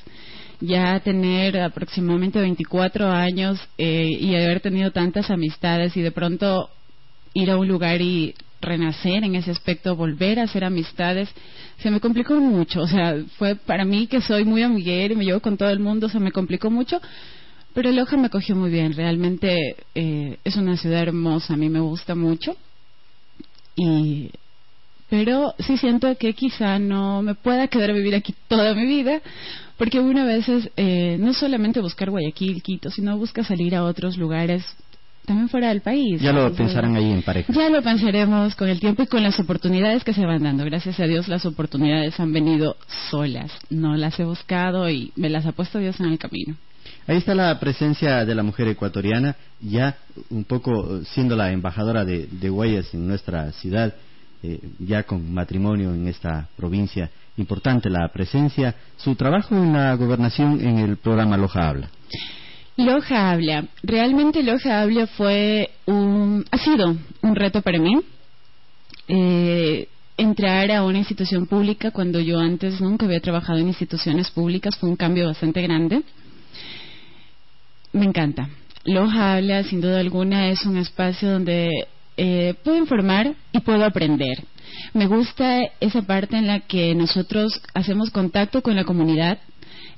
Ya 0.61 0.99
tener 0.99 1.59
aproximadamente 1.59 2.39
24 2.39 3.09
años 3.09 3.59
eh, 3.77 4.07
y 4.19 4.35
haber 4.35 4.61
tenido 4.61 4.91
tantas 4.91 5.29
amistades 5.29 5.97
y 5.97 6.01
de 6.01 6.11
pronto 6.11 6.69
ir 7.33 7.49
a 7.51 7.57
un 7.57 7.67
lugar 7.67 8.01
y 8.01 8.35
renacer 8.61 9.23
en 9.23 9.35
ese 9.35 9.51
aspecto, 9.51 9.95
volver 9.95 10.39
a 10.39 10.43
hacer 10.43 10.63
amistades, 10.63 11.29
se 11.79 11.89
me 11.89 11.99
complicó 11.99 12.35
mucho. 12.35 12.81
O 12.81 12.87
sea, 12.87 13.15
fue 13.37 13.55
para 13.55 13.85
mí 13.85 14.07
que 14.07 14.21
soy 14.21 14.45
muy 14.45 14.61
amiguera 14.61 15.13
y 15.13 15.17
me 15.17 15.25
llevo 15.25 15.39
con 15.39 15.57
todo 15.57 15.69
el 15.69 15.79
mundo, 15.79 16.09
se 16.09 16.19
me 16.19 16.31
complicó 16.31 16.69
mucho. 16.69 17.01
Pero 17.73 17.91
Loja 17.91 18.17
me 18.17 18.29
cogió 18.29 18.55
muy 18.55 18.69
bien, 18.69 18.93
realmente 18.93 19.57
eh, 19.95 20.37
es 20.43 20.55
una 20.57 20.75
ciudad 20.77 21.03
hermosa, 21.03 21.53
a 21.53 21.57
mí 21.57 21.69
me 21.69 21.79
gusta 21.79 22.15
mucho. 22.15 22.55
Y, 23.75 24.29
pero 25.11 25.53
sí 25.59 25.75
siento 25.75 26.15
que 26.17 26.33
quizá 26.33 26.79
no 26.79 27.21
me 27.21 27.35
pueda 27.35 27.67
quedar 27.67 27.89
a 27.89 27.93
vivir 27.93 28.15
aquí 28.15 28.33
toda 28.47 28.73
mi 28.73 28.85
vida, 28.85 29.19
porque 29.77 29.99
uno 29.99 30.21
a 30.21 30.25
veces 30.25 30.69
eh, 30.77 31.17
no 31.19 31.33
solamente 31.33 31.81
buscar 31.81 32.09
Guayaquil, 32.09 32.63
Quito, 32.63 32.89
sino 32.89 33.17
busca 33.17 33.43
salir 33.43 33.75
a 33.75 33.83
otros 33.83 34.15
lugares 34.17 34.63
también 35.25 35.49
fuera 35.49 35.67
del 35.67 35.81
país. 35.81 36.21
Ya 36.21 36.31
lo 36.31 36.53
pensarán 36.53 36.95
ahí 36.95 37.11
en 37.11 37.23
pareja. 37.23 37.51
ya 37.51 37.69
lo 37.69 37.81
pensaremos 37.81 38.55
con 38.55 38.69
el 38.69 38.79
tiempo 38.79 39.03
y 39.03 39.07
con 39.07 39.21
las 39.21 39.37
oportunidades 39.37 40.05
que 40.05 40.13
se 40.13 40.25
van 40.25 40.43
dando. 40.43 40.63
Gracias 40.63 40.97
a 41.01 41.07
Dios 41.07 41.27
las 41.27 41.45
oportunidades 41.45 42.17
han 42.17 42.31
venido 42.31 42.77
solas. 43.09 43.51
No 43.69 43.97
las 43.97 44.17
he 44.17 44.23
buscado 44.23 44.89
y 44.89 45.11
me 45.17 45.29
las 45.29 45.45
ha 45.45 45.51
puesto 45.51 45.79
Dios 45.79 45.99
en 45.99 46.05
el 46.05 46.19
camino. 46.19 46.55
Ahí 47.05 47.17
está 47.17 47.35
la 47.35 47.59
presencia 47.59 48.23
de 48.23 48.33
la 48.33 48.43
mujer 48.43 48.69
ecuatoriana, 48.69 49.35
ya 49.59 49.97
un 50.29 50.45
poco 50.45 51.03
siendo 51.03 51.35
la 51.35 51.51
embajadora 51.51 52.05
de, 52.05 52.27
de 52.27 52.49
Guayas 52.49 52.93
en 52.93 53.07
nuestra 53.09 53.51
ciudad, 53.51 53.93
eh, 54.43 54.59
ya 54.79 55.03
con 55.03 55.33
matrimonio 55.33 55.93
en 55.93 56.07
esta 56.07 56.47
provincia. 56.55 57.09
Importante 57.37 57.89
la 57.89 58.07
presencia, 58.09 58.75
su 58.97 59.15
trabajo 59.15 59.55
en 59.55 59.73
la 59.73 59.95
gobernación 59.95 60.59
en 60.61 60.79
el 60.79 60.97
programa 60.97 61.37
Loja 61.37 61.69
Habla. 61.69 61.89
Loja 62.77 63.31
Habla. 63.31 63.65
Realmente 63.83 64.43
Loja 64.43 64.81
Habla 64.81 65.07
fue 65.07 65.69
un, 65.85 66.45
ha 66.51 66.57
sido 66.57 66.95
un 67.21 67.35
reto 67.35 67.61
para 67.61 67.79
mí. 67.79 67.99
Eh, 69.07 69.87
entrar 70.17 70.71
a 70.71 70.83
una 70.83 70.99
institución 70.99 71.45
pública 71.47 71.91
cuando 71.91 72.19
yo 72.19 72.39
antes 72.39 72.79
nunca 72.81 73.05
había 73.05 73.19
trabajado 73.19 73.59
en 73.59 73.67
instituciones 73.67 74.29
públicas 74.29 74.75
fue 74.77 74.89
un 74.89 74.95
cambio 74.95 75.27
bastante 75.27 75.61
grande. 75.61 76.03
Me 77.93 78.05
encanta. 78.05 78.49
Loja 78.85 79.35
Habla, 79.35 79.63
sin 79.63 79.81
duda 79.81 79.99
alguna, 79.99 80.49
es 80.49 80.65
un 80.65 80.77
espacio 80.77 81.31
donde 81.31 81.69
eh, 82.17 82.55
puedo 82.63 82.77
informar 82.77 83.33
y 83.51 83.59
puedo 83.59 83.85
aprender. 83.85 84.43
Me 84.93 85.07
gusta 85.07 85.61
esa 85.79 86.01
parte 86.01 86.37
en 86.37 86.47
la 86.47 86.61
que 86.61 86.95
nosotros 86.95 87.61
hacemos 87.73 88.09
contacto 88.09 88.61
con 88.61 88.75
la 88.75 88.83
comunidad, 88.83 89.39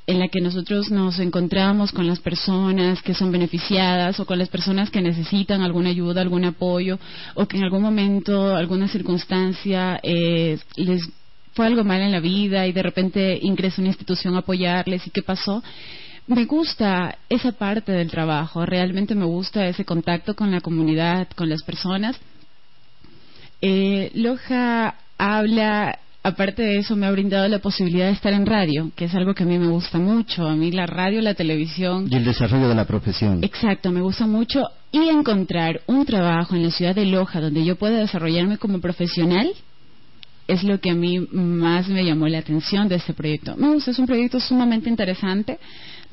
en 0.05 0.19
la 0.19 0.27
que 0.27 0.41
nosotros 0.41 0.91
nos 0.91 1.19
encontramos 1.19 1.91
con 1.91 2.07
las 2.07 2.19
personas 2.19 3.01
que 3.01 3.13
son 3.13 3.31
beneficiadas 3.31 4.19
o 4.19 4.25
con 4.25 4.37
las 4.37 4.49
personas 4.49 4.89
que 4.89 5.01
necesitan 5.01 5.61
alguna 5.61 5.89
ayuda, 5.89 6.21
algún 6.21 6.43
apoyo 6.43 6.99
o 7.35 7.47
que 7.47 7.57
en 7.57 7.63
algún 7.63 7.81
momento, 7.81 8.55
alguna 8.55 8.87
circunstancia 8.87 9.99
eh, 10.03 10.57
les 10.75 11.09
fue 11.53 11.67
algo 11.67 11.83
mal 11.83 12.01
en 12.01 12.11
la 12.11 12.19
vida 12.19 12.65
y 12.67 12.73
de 12.73 12.83
repente 12.83 13.39
ingresa 13.41 13.81
una 13.81 13.89
institución 13.89 14.35
a 14.35 14.39
apoyarles 14.39 15.05
y 15.07 15.11
qué 15.11 15.21
pasó. 15.21 15.63
Me 16.25 16.45
gusta 16.45 17.17
esa 17.27 17.51
parte 17.51 17.91
del 17.91 18.09
trabajo, 18.09 18.65
realmente 18.65 19.13
me 19.13 19.25
gusta 19.25 19.67
ese 19.67 19.83
contacto 19.83 20.35
con 20.35 20.51
la 20.51 20.61
comunidad, 20.61 21.27
con 21.35 21.49
las 21.49 21.63
personas. 21.63 22.17
Eh, 23.61 24.09
Loja 24.15 24.95
habla, 25.17 25.99
aparte 26.23 26.61
de 26.61 26.77
eso, 26.77 26.95
me 26.95 27.07
ha 27.07 27.11
brindado 27.11 27.47
la 27.49 27.59
posibilidad 27.59 28.05
de 28.05 28.13
estar 28.13 28.31
en 28.31 28.45
radio, 28.45 28.91
que 28.95 29.05
es 29.05 29.15
algo 29.15 29.33
que 29.33 29.43
a 29.43 29.45
mí 29.45 29.59
me 29.59 29.67
gusta 29.67 29.99
mucho. 29.99 30.47
A 30.47 30.55
mí 30.55 30.71
la 30.71 30.85
radio, 30.85 31.21
la 31.21 31.33
televisión, 31.33 32.07
Y 32.09 32.15
el 32.15 32.23
desarrollo 32.23 32.69
de 32.69 32.75
la 32.75 32.85
profesión. 32.85 33.43
Exacto, 33.43 33.91
me 33.91 34.01
gusta 34.01 34.25
mucho. 34.25 34.63
Y 34.91 35.09
encontrar 35.09 35.81
un 35.87 36.05
trabajo 36.05 36.55
en 36.55 36.63
la 36.63 36.71
ciudad 36.71 36.95
de 36.95 37.05
Loja 37.05 37.41
donde 37.41 37.65
yo 37.65 37.75
pueda 37.75 37.99
desarrollarme 37.99 38.57
como 38.57 38.79
profesional 38.79 39.51
es 40.47 40.63
lo 40.63 40.79
que 40.79 40.89
a 40.89 40.93
mí 40.93 41.19
más 41.31 41.87
me 41.87 42.03
llamó 42.03 42.27
la 42.27 42.39
atención 42.39 42.87
de 42.87 42.95
este 42.95 43.13
proyecto. 43.13 43.55
Me 43.57 43.69
gusta, 43.73 43.91
es 43.91 43.99
un 43.99 44.05
proyecto 44.05 44.39
sumamente 44.39 44.89
interesante. 44.89 45.57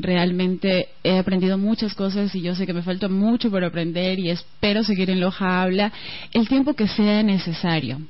Realmente 0.01 0.89
he 1.05 1.19
aprendido 1.19 1.59
muchas 1.59 1.95
cosas 1.95 2.35
y 2.35 2.41
yo 2.41 2.55
sé 2.55 2.67
que 2.67 2.73
me 2.73 2.83
falta 2.83 3.09
mucho 3.09 3.51
por 3.51 3.65
aprender 3.65 4.19
y 4.19 4.31
espero 4.31 4.83
seguir 4.83 5.11
en 5.11 5.21
Loja 5.21 5.63
Habla 5.63 5.93
el 6.33 6.49
tiempo 6.49 6.75
que 6.75 6.89
sea 6.89 7.23
necesario, 7.23 8.01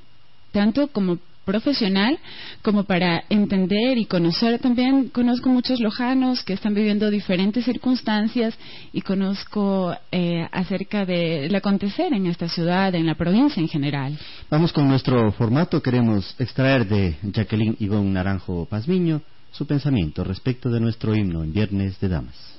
tanto 0.53 0.89
como 0.89 1.19
profesional 1.45 2.19
como 2.63 2.85
para 2.85 3.25
entender 3.29 3.99
y 3.99 4.05
conocer 4.05 4.61
también 4.61 5.09
conozco 5.09 5.49
muchos 5.49 5.81
lojanos 5.81 6.45
que 6.45 6.53
están 6.53 6.75
viviendo 6.75 7.11
diferentes 7.11 7.65
circunstancias 7.65 8.57
y 8.93 9.01
conozco 9.01 9.97
eh, 10.13 10.47
acerca 10.53 11.05
del 11.05 11.53
acontecer 11.55 12.13
en 12.13 12.27
esta 12.27 12.49
ciudad, 12.49 12.95
en 12.95 13.07
la 13.07 13.17
provincia 13.17 13.61
en 13.61 13.69
general. 13.69 14.17
Vamos 14.49 14.73
con 14.73 14.87
nuestro 14.87 15.33
formato. 15.33 15.83
Queremos 15.83 16.37
extraer 16.39 16.87
de 16.87 17.17
Jacqueline 17.23 17.77
Ivonne 17.81 18.11
Naranjo 18.11 18.67
Pazmiño 18.67 19.23
su 19.51 19.67
pensamiento 19.67 20.25
respecto 20.25 20.71
de 20.71 20.81
nuestro 20.81 21.15
himno 21.15 21.43
en 21.43 21.53
Viernes 21.53 21.99
de 22.01 22.09
Damas. 22.09 22.50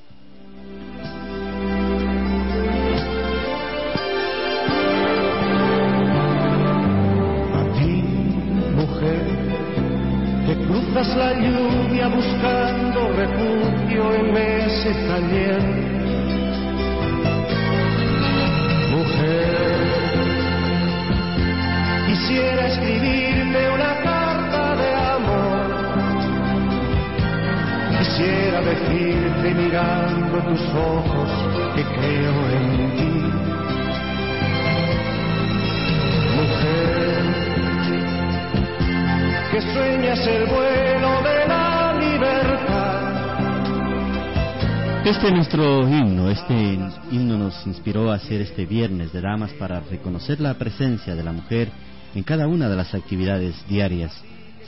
Es 45.32 45.38
nuestro 45.38 45.88
himno. 45.88 46.30
Este 46.30 46.78
himno 47.10 47.38
nos 47.38 47.66
inspiró 47.66 48.12
a 48.12 48.16
hacer 48.16 48.42
este 48.42 48.66
Viernes 48.66 49.14
de 49.14 49.22
Damas 49.22 49.54
para 49.54 49.80
reconocer 49.80 50.42
la 50.42 50.56
presencia 50.56 51.16
de 51.16 51.24
la 51.24 51.32
mujer 51.32 51.70
en 52.14 52.24
cada 52.24 52.48
una 52.48 52.68
de 52.68 52.76
las 52.76 52.94
actividades 52.94 53.56
diarias. 53.70 54.12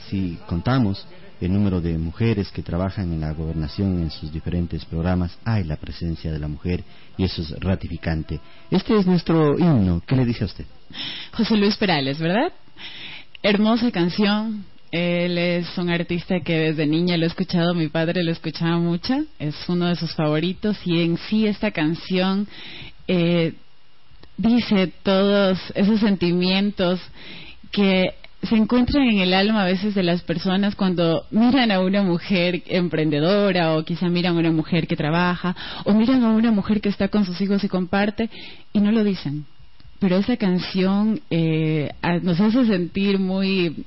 Si 0.08 0.38
contamos 0.46 1.06
el 1.42 1.52
número 1.52 1.82
de 1.82 1.98
mujeres 1.98 2.50
que 2.50 2.62
trabajan 2.62 3.12
en 3.12 3.20
la 3.20 3.32
gobernación 3.32 4.00
en 4.00 4.10
sus 4.10 4.32
diferentes 4.32 4.86
programas, 4.86 5.36
hay 5.44 5.64
la 5.64 5.76
presencia 5.76 6.32
de 6.32 6.38
la 6.38 6.48
mujer 6.48 6.82
y 7.18 7.24
eso 7.24 7.42
es 7.42 7.50
ratificante. 7.60 8.40
Este 8.70 8.98
es 8.98 9.06
nuestro 9.06 9.58
himno. 9.58 10.00
¿Qué 10.06 10.16
le 10.16 10.24
dice 10.24 10.44
a 10.44 10.46
usted? 10.46 10.64
José 11.34 11.58
Luis 11.58 11.76
Perales, 11.76 12.18
¿verdad? 12.18 12.54
Hermosa 13.42 13.90
canción, 13.90 14.64
Él 14.94 15.38
es 15.38 15.76
un 15.76 15.90
artista 15.90 16.38
que 16.38 16.56
desde 16.56 16.86
niña 16.86 17.16
lo 17.16 17.24
he 17.24 17.26
escuchado, 17.26 17.74
mi 17.74 17.88
padre 17.88 18.22
lo 18.22 18.30
escuchaba 18.30 18.78
mucho, 18.78 19.24
es 19.40 19.56
uno 19.66 19.88
de 19.88 19.96
sus 19.96 20.14
favoritos 20.14 20.78
y 20.84 21.00
en 21.00 21.16
sí 21.16 21.48
esta 21.48 21.72
canción 21.72 22.46
eh, 23.08 23.54
dice 24.36 24.92
todos 25.02 25.58
esos 25.74 25.98
sentimientos 25.98 27.00
que 27.72 28.14
se 28.44 28.54
encuentran 28.54 29.08
en 29.08 29.18
el 29.18 29.34
alma 29.34 29.62
a 29.64 29.66
veces 29.66 29.96
de 29.96 30.04
las 30.04 30.22
personas 30.22 30.76
cuando 30.76 31.26
miran 31.32 31.72
a 31.72 31.80
una 31.80 32.04
mujer 32.04 32.62
emprendedora 32.68 33.76
o 33.76 33.84
quizá 33.84 34.08
miran 34.08 34.36
a 34.36 34.38
una 34.38 34.52
mujer 34.52 34.86
que 34.86 34.94
trabaja 34.94 35.56
o 35.86 35.92
miran 35.92 36.22
a 36.22 36.30
una 36.30 36.52
mujer 36.52 36.80
que 36.80 36.90
está 36.90 37.08
con 37.08 37.24
sus 37.24 37.40
hijos 37.40 37.64
y 37.64 37.68
comparte 37.68 38.30
y 38.72 38.78
no 38.78 38.92
lo 38.92 39.02
dicen. 39.02 39.44
Pero 39.98 40.18
esa 40.18 40.36
canción 40.36 41.20
eh, 41.30 41.90
nos 42.22 42.38
hace 42.38 42.64
sentir 42.66 43.18
muy 43.18 43.84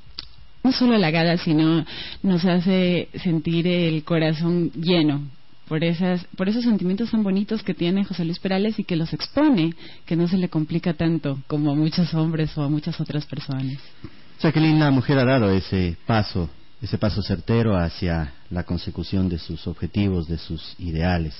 no 0.68 0.72
solo 0.72 0.94
halagada, 0.94 1.38
sino 1.38 1.84
nos 2.22 2.44
hace 2.44 3.08
sentir 3.22 3.66
el 3.66 4.04
corazón 4.04 4.70
lleno 4.72 5.22
por 5.66 5.82
esas 5.82 6.24
por 6.36 6.48
esos 6.48 6.64
sentimientos 6.64 7.10
tan 7.10 7.22
bonitos 7.22 7.62
que 7.62 7.72
tiene 7.72 8.04
José 8.04 8.24
Luis 8.26 8.38
Perales 8.38 8.78
y 8.78 8.84
que 8.84 8.96
los 8.96 9.14
expone, 9.14 9.72
que 10.04 10.14
no 10.14 10.28
se 10.28 10.36
le 10.36 10.50
complica 10.50 10.92
tanto 10.92 11.38
como 11.46 11.72
a 11.72 11.74
muchos 11.74 12.12
hombres 12.12 12.56
o 12.58 12.62
a 12.62 12.68
muchas 12.68 13.00
otras 13.00 13.24
personas. 13.24 13.78
Jacqueline, 14.40 14.78
la 14.78 14.90
mujer 14.90 15.18
ha 15.18 15.24
dado 15.24 15.50
ese 15.50 15.96
paso, 16.06 16.50
ese 16.82 16.98
paso 16.98 17.22
certero 17.22 17.74
hacia 17.74 18.34
la 18.50 18.64
consecución 18.64 19.30
de 19.30 19.38
sus 19.38 19.66
objetivos, 19.66 20.28
de 20.28 20.36
sus 20.36 20.74
ideales. 20.78 21.34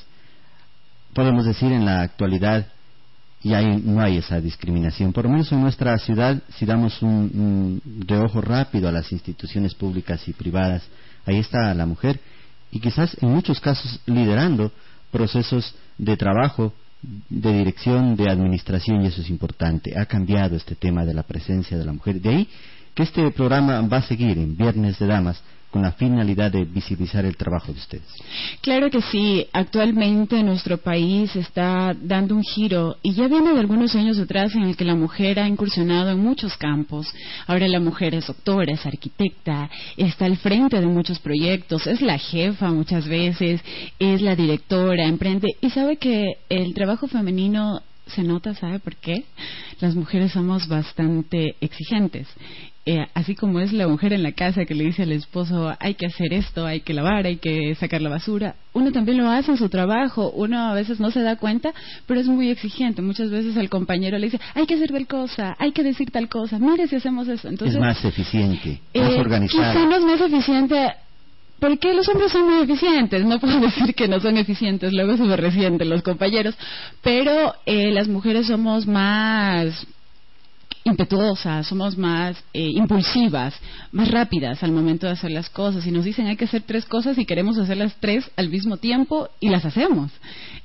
Podemos 1.13 1.45
decir 1.45 1.71
en 1.71 1.85
la 1.85 2.01
actualidad 2.01 2.67
y 3.43 3.55
ahí 3.55 3.81
no 3.85 4.01
hay 4.01 4.19
esa 4.19 4.41
discriminación. 4.41 5.13
Por 5.13 5.25
lo 5.25 5.31
menos 5.31 5.51
en 5.53 5.61
nuestra 5.61 5.97
ciudad, 5.99 6.43
si 6.57 6.67
damos 6.67 7.01
un, 7.03 7.81
reojo 8.07 8.41
rápido 8.41 8.89
a 8.89 8.93
las 8.93 9.13
instituciones 9.13 9.75
públicas 9.75 10.27
y 10.29 10.33
privadas, 10.33 10.83
ahí 11.25 11.39
está 11.39 11.73
la 11.75 11.87
mujer 11.87 12.21
y 12.71 12.81
quizás 12.81 13.17
en 13.21 13.31
muchos 13.31 13.61
casos 13.61 14.01
liderando 14.07 14.73
procesos 15.11 15.75
de 15.97 16.17
trabajo, 16.17 16.73
de 17.29 17.53
dirección, 17.53 18.17
de 18.17 18.29
administración 18.29 19.03
y 19.03 19.07
eso 19.07 19.21
es 19.21 19.31
importante. 19.31 19.99
Ha 19.99 20.07
cambiado 20.07 20.57
este 20.57 20.75
tema 20.75 21.05
de 21.05 21.15
la 21.15 21.23
presencia 21.23 21.79
de 21.79 21.85
la 21.85 21.93
mujer. 21.93 22.21
De 22.21 22.29
ahí 22.29 22.49
que 22.95 23.05
este 23.05 23.31
programa 23.31 23.81
va 23.83 23.99
a 23.99 24.03
seguir 24.03 24.37
en 24.37 24.57
Viernes 24.57 24.99
de 24.99 25.07
Damas 25.07 25.41
con 25.71 25.83
la 25.83 25.93
finalidad 25.93 26.51
de 26.51 26.65
visibilizar 26.65 27.25
el 27.25 27.37
trabajo 27.37 27.73
de 27.73 27.79
ustedes. 27.79 28.07
Claro 28.61 28.91
que 28.91 29.03
sí. 29.03 29.47
Actualmente 29.53 30.43
nuestro 30.43 30.79
país 30.79 31.35
está 31.37 31.95
dando 32.01 32.35
un 32.35 32.43
giro 32.43 32.97
y 33.03 33.15
ya 33.15 33.29
viene 33.29 33.53
de 33.53 33.61
algunos 33.61 33.95
años 33.95 34.19
atrás 34.19 34.55
en 34.55 34.63
el 34.63 34.77
que 34.77 34.85
la 34.85 34.95
mujer 34.95 35.39
ha 35.39 35.49
incursionado 35.49 36.11
en 36.11 36.21
muchos 36.21 36.57
campos. 36.57 37.07
Ahora 37.47 37.69
la 37.69 37.81
mujer 37.81 38.15
es 38.15 38.27
doctora, 38.27 38.73
es 38.73 38.87
arquitecta, 38.87 39.69
está 39.97 40.25
al 40.25 40.37
frente 40.39 40.81
de 40.81 40.87
muchos 40.87 41.19
proyectos, 41.19 41.87
es 41.87 42.01
la 42.01 42.19
jefa 42.19 42.71
muchas 42.71 43.07
veces, 43.07 43.61
es 43.99 44.23
la 44.23 44.35
directora, 44.35 45.05
emprende 45.05 45.49
y 45.61 45.71
sabe 45.71 45.97
que 45.97 46.39
el 46.49 46.73
trabajo 46.75 47.09
femenino 47.09 47.83
se 48.07 48.23
nota, 48.23 48.55
¿sabe 48.55 48.79
por 48.79 48.97
qué? 48.97 49.25
Las 49.81 49.95
mujeres 49.95 50.33
somos 50.33 50.67
bastante 50.67 51.57
exigentes 51.61 52.27
eh, 52.91 53.07
así 53.13 53.35
como 53.35 53.61
es 53.61 53.71
la 53.75 53.87
mujer 53.87 54.15
en 54.15 54.23
la 54.23 54.33
casa 54.33 54.65
que 54.65 54.75
le 54.75 54.85
dice 54.85 55.03
al 55.03 55.13
esposo 55.13 55.77
hay 55.79 55.93
que 55.93 56.07
hacer 56.07 56.33
esto, 56.33 56.65
hay 56.65 56.81
que 56.81 56.95
lavar, 56.95 57.27
hay 57.27 57.37
que 57.37 57.75
sacar 57.75 58.01
la 58.01 58.09
basura, 58.09 58.55
uno 58.73 58.93
también 58.93 59.19
lo 59.19 59.29
hace 59.29 59.51
en 59.51 59.59
su 59.59 59.69
trabajo, 59.69 60.31
uno 60.31 60.59
a 60.59 60.73
veces 60.73 60.99
no 60.99 61.11
se 61.11 61.21
da 61.21 61.37
cuenta, 61.37 61.75
pero 62.07 62.19
es 62.19 62.27
muy 62.29 62.49
exigente. 62.49 63.03
Muchas 63.03 63.29
veces 63.29 63.59
al 63.59 63.69
compañero 63.69 64.17
le 64.17 64.29
dice 64.29 64.41
hay 64.55 64.65
que 64.65 64.73
hacer 64.73 64.91
tal 64.91 65.07
cosa, 65.07 65.55
hay 65.59 65.73
que 65.73 65.83
decir 65.83 66.11
tal 66.11 66.31
cosa, 66.31 66.59
mire 66.59 66.87
si 66.89 66.97
hacemos 66.97 67.29
eso. 67.29 67.49
Entonces, 67.49 67.75
es 67.75 67.81
más 67.83 68.03
eficiente, 68.03 68.81
más 68.95 69.13
eh, 69.13 69.21
organizado. 69.21 69.71
Quizá 69.71 69.85
no 69.85 69.97
es 69.97 70.03
más 70.05 70.21
eficiente 70.23 70.93
porque 71.61 71.93
los 71.93 72.09
hombres 72.09 72.33
son 72.33 72.47
muy 72.49 72.63
eficientes, 72.63 73.23
no 73.23 73.39
puedo 73.39 73.61
decir 73.69 73.95
que 73.95 74.09
no 74.09 74.19
son 74.19 74.39
eficientes, 74.39 74.95
luego 74.95 75.15
se 75.19 75.25
me 75.25 75.37
resienten 75.37 75.91
los 75.91 76.01
compañeros, 76.01 76.55
pero 77.03 77.53
eh, 77.67 77.93
las 77.93 78.09
mujeres 78.09 78.47
somos 78.47 78.87
más 78.87 79.87
impetuosas, 80.89 81.67
somos 81.67 81.97
más 81.97 82.37
eh, 82.53 82.71
impulsivas, 82.75 83.55
más 83.93 84.11
rápidas 84.11 84.63
al 84.63 84.73
momento 84.73 85.07
de 85.07 85.13
hacer 85.13 85.31
las 85.31 85.49
cosas. 85.49 85.87
Y 85.87 85.91
nos 85.91 86.05
dicen 86.05 86.27
hay 86.27 86.37
que 86.37 86.47
hacer 86.47 86.63
tres 86.63 86.85
cosas 86.85 87.19
y 87.19 87.25
queremos 87.25 87.59
hacer 87.59 87.77
las 87.77 87.95
tres 87.97 88.31
al 88.37 88.49
mismo 88.49 88.77
tiempo 88.79 89.29
y 89.41 89.49
las 89.49 89.65
hacemos. 89.65 90.11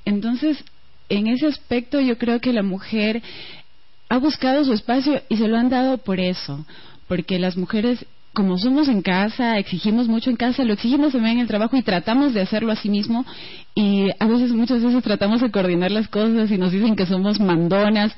Entonces, 0.05 0.63
en 1.09 1.27
ese 1.27 1.47
aspecto 1.47 1.99
yo 1.99 2.17
creo 2.17 2.39
que 2.39 2.53
la 2.53 2.63
mujer 2.63 3.21
ha 4.09 4.17
buscado 4.17 4.63
su 4.63 4.73
espacio 4.73 5.21
y 5.29 5.37
se 5.37 5.47
lo 5.47 5.57
han 5.57 5.69
dado 5.69 5.97
por 5.97 6.19
eso, 6.19 6.65
porque 7.07 7.39
las 7.39 7.57
mujeres 7.57 8.05
como 8.33 8.57
somos 8.57 8.87
en 8.87 9.03
casa, 9.03 9.59
exigimos 9.59 10.07
mucho 10.07 10.31
en 10.31 10.37
casa, 10.37 10.63
lo 10.63 10.73
exigimos 10.73 11.13
también 11.13 11.35
en 11.35 11.41
el 11.41 11.47
trabajo 11.47 11.77
y 11.77 11.83
tratamos 11.83 12.33
de 12.33 12.41
hacerlo 12.41 12.71
a 12.71 12.75
sí 12.75 12.89
mismo 12.89 13.25
y 13.75 14.09
a 14.19 14.25
veces, 14.25 14.51
muchas 14.51 14.81
veces 14.81 15.03
tratamos 15.03 15.39
de 15.39 15.51
coordinar 15.51 15.91
las 15.91 16.07
cosas 16.07 16.49
y 16.49 16.57
nos 16.57 16.71
dicen 16.71 16.95
que 16.95 17.05
somos 17.05 17.39
mandonas 17.39 18.11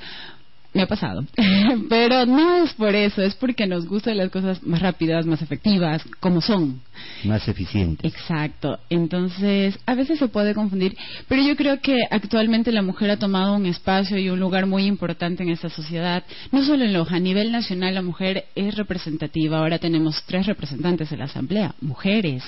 me 0.75 0.83
ha 0.83 0.87
pasado. 0.87 1.25
Pero 1.89 2.25
no 2.25 2.57
es 2.57 2.73
por 2.73 2.93
eso, 2.93 3.21
es 3.21 3.33
porque 3.35 3.65
nos 3.65 3.87
gustan 3.87 4.17
las 4.17 4.29
cosas 4.29 4.61
más 4.61 4.81
rápidas, 4.81 5.25
más 5.25 5.41
efectivas, 5.41 6.03
como 6.19 6.41
son. 6.41 6.81
Más 7.23 7.47
eficientes. 7.47 8.13
Exacto. 8.13 8.77
Entonces, 8.89 9.79
a 9.85 9.95
veces 9.95 10.19
se 10.19 10.27
puede 10.27 10.53
confundir, 10.53 10.95
pero 11.27 11.41
yo 11.41 11.55
creo 11.55 11.79
que 11.79 11.97
actualmente 12.09 12.71
la 12.71 12.81
mujer 12.81 13.09
ha 13.09 13.17
tomado 13.17 13.55
un 13.55 13.65
espacio 13.65 14.17
y 14.17 14.29
un 14.29 14.39
lugar 14.39 14.65
muy 14.65 14.85
importante 14.85 15.43
en 15.43 15.49
esta 15.49 15.69
sociedad. 15.69 16.23
No 16.51 16.63
solo 16.63 16.83
en 16.83 16.93
Loja, 16.93 17.15
a 17.15 17.19
nivel 17.19 17.51
nacional 17.51 17.95
la 17.95 18.01
mujer 18.01 18.45
es 18.55 18.75
representativa. 18.75 19.59
Ahora 19.59 19.79
tenemos 19.79 20.23
tres 20.25 20.45
representantes 20.45 21.11
en 21.11 21.19
la 21.19 21.25
Asamblea, 21.25 21.75
mujeres. 21.81 22.43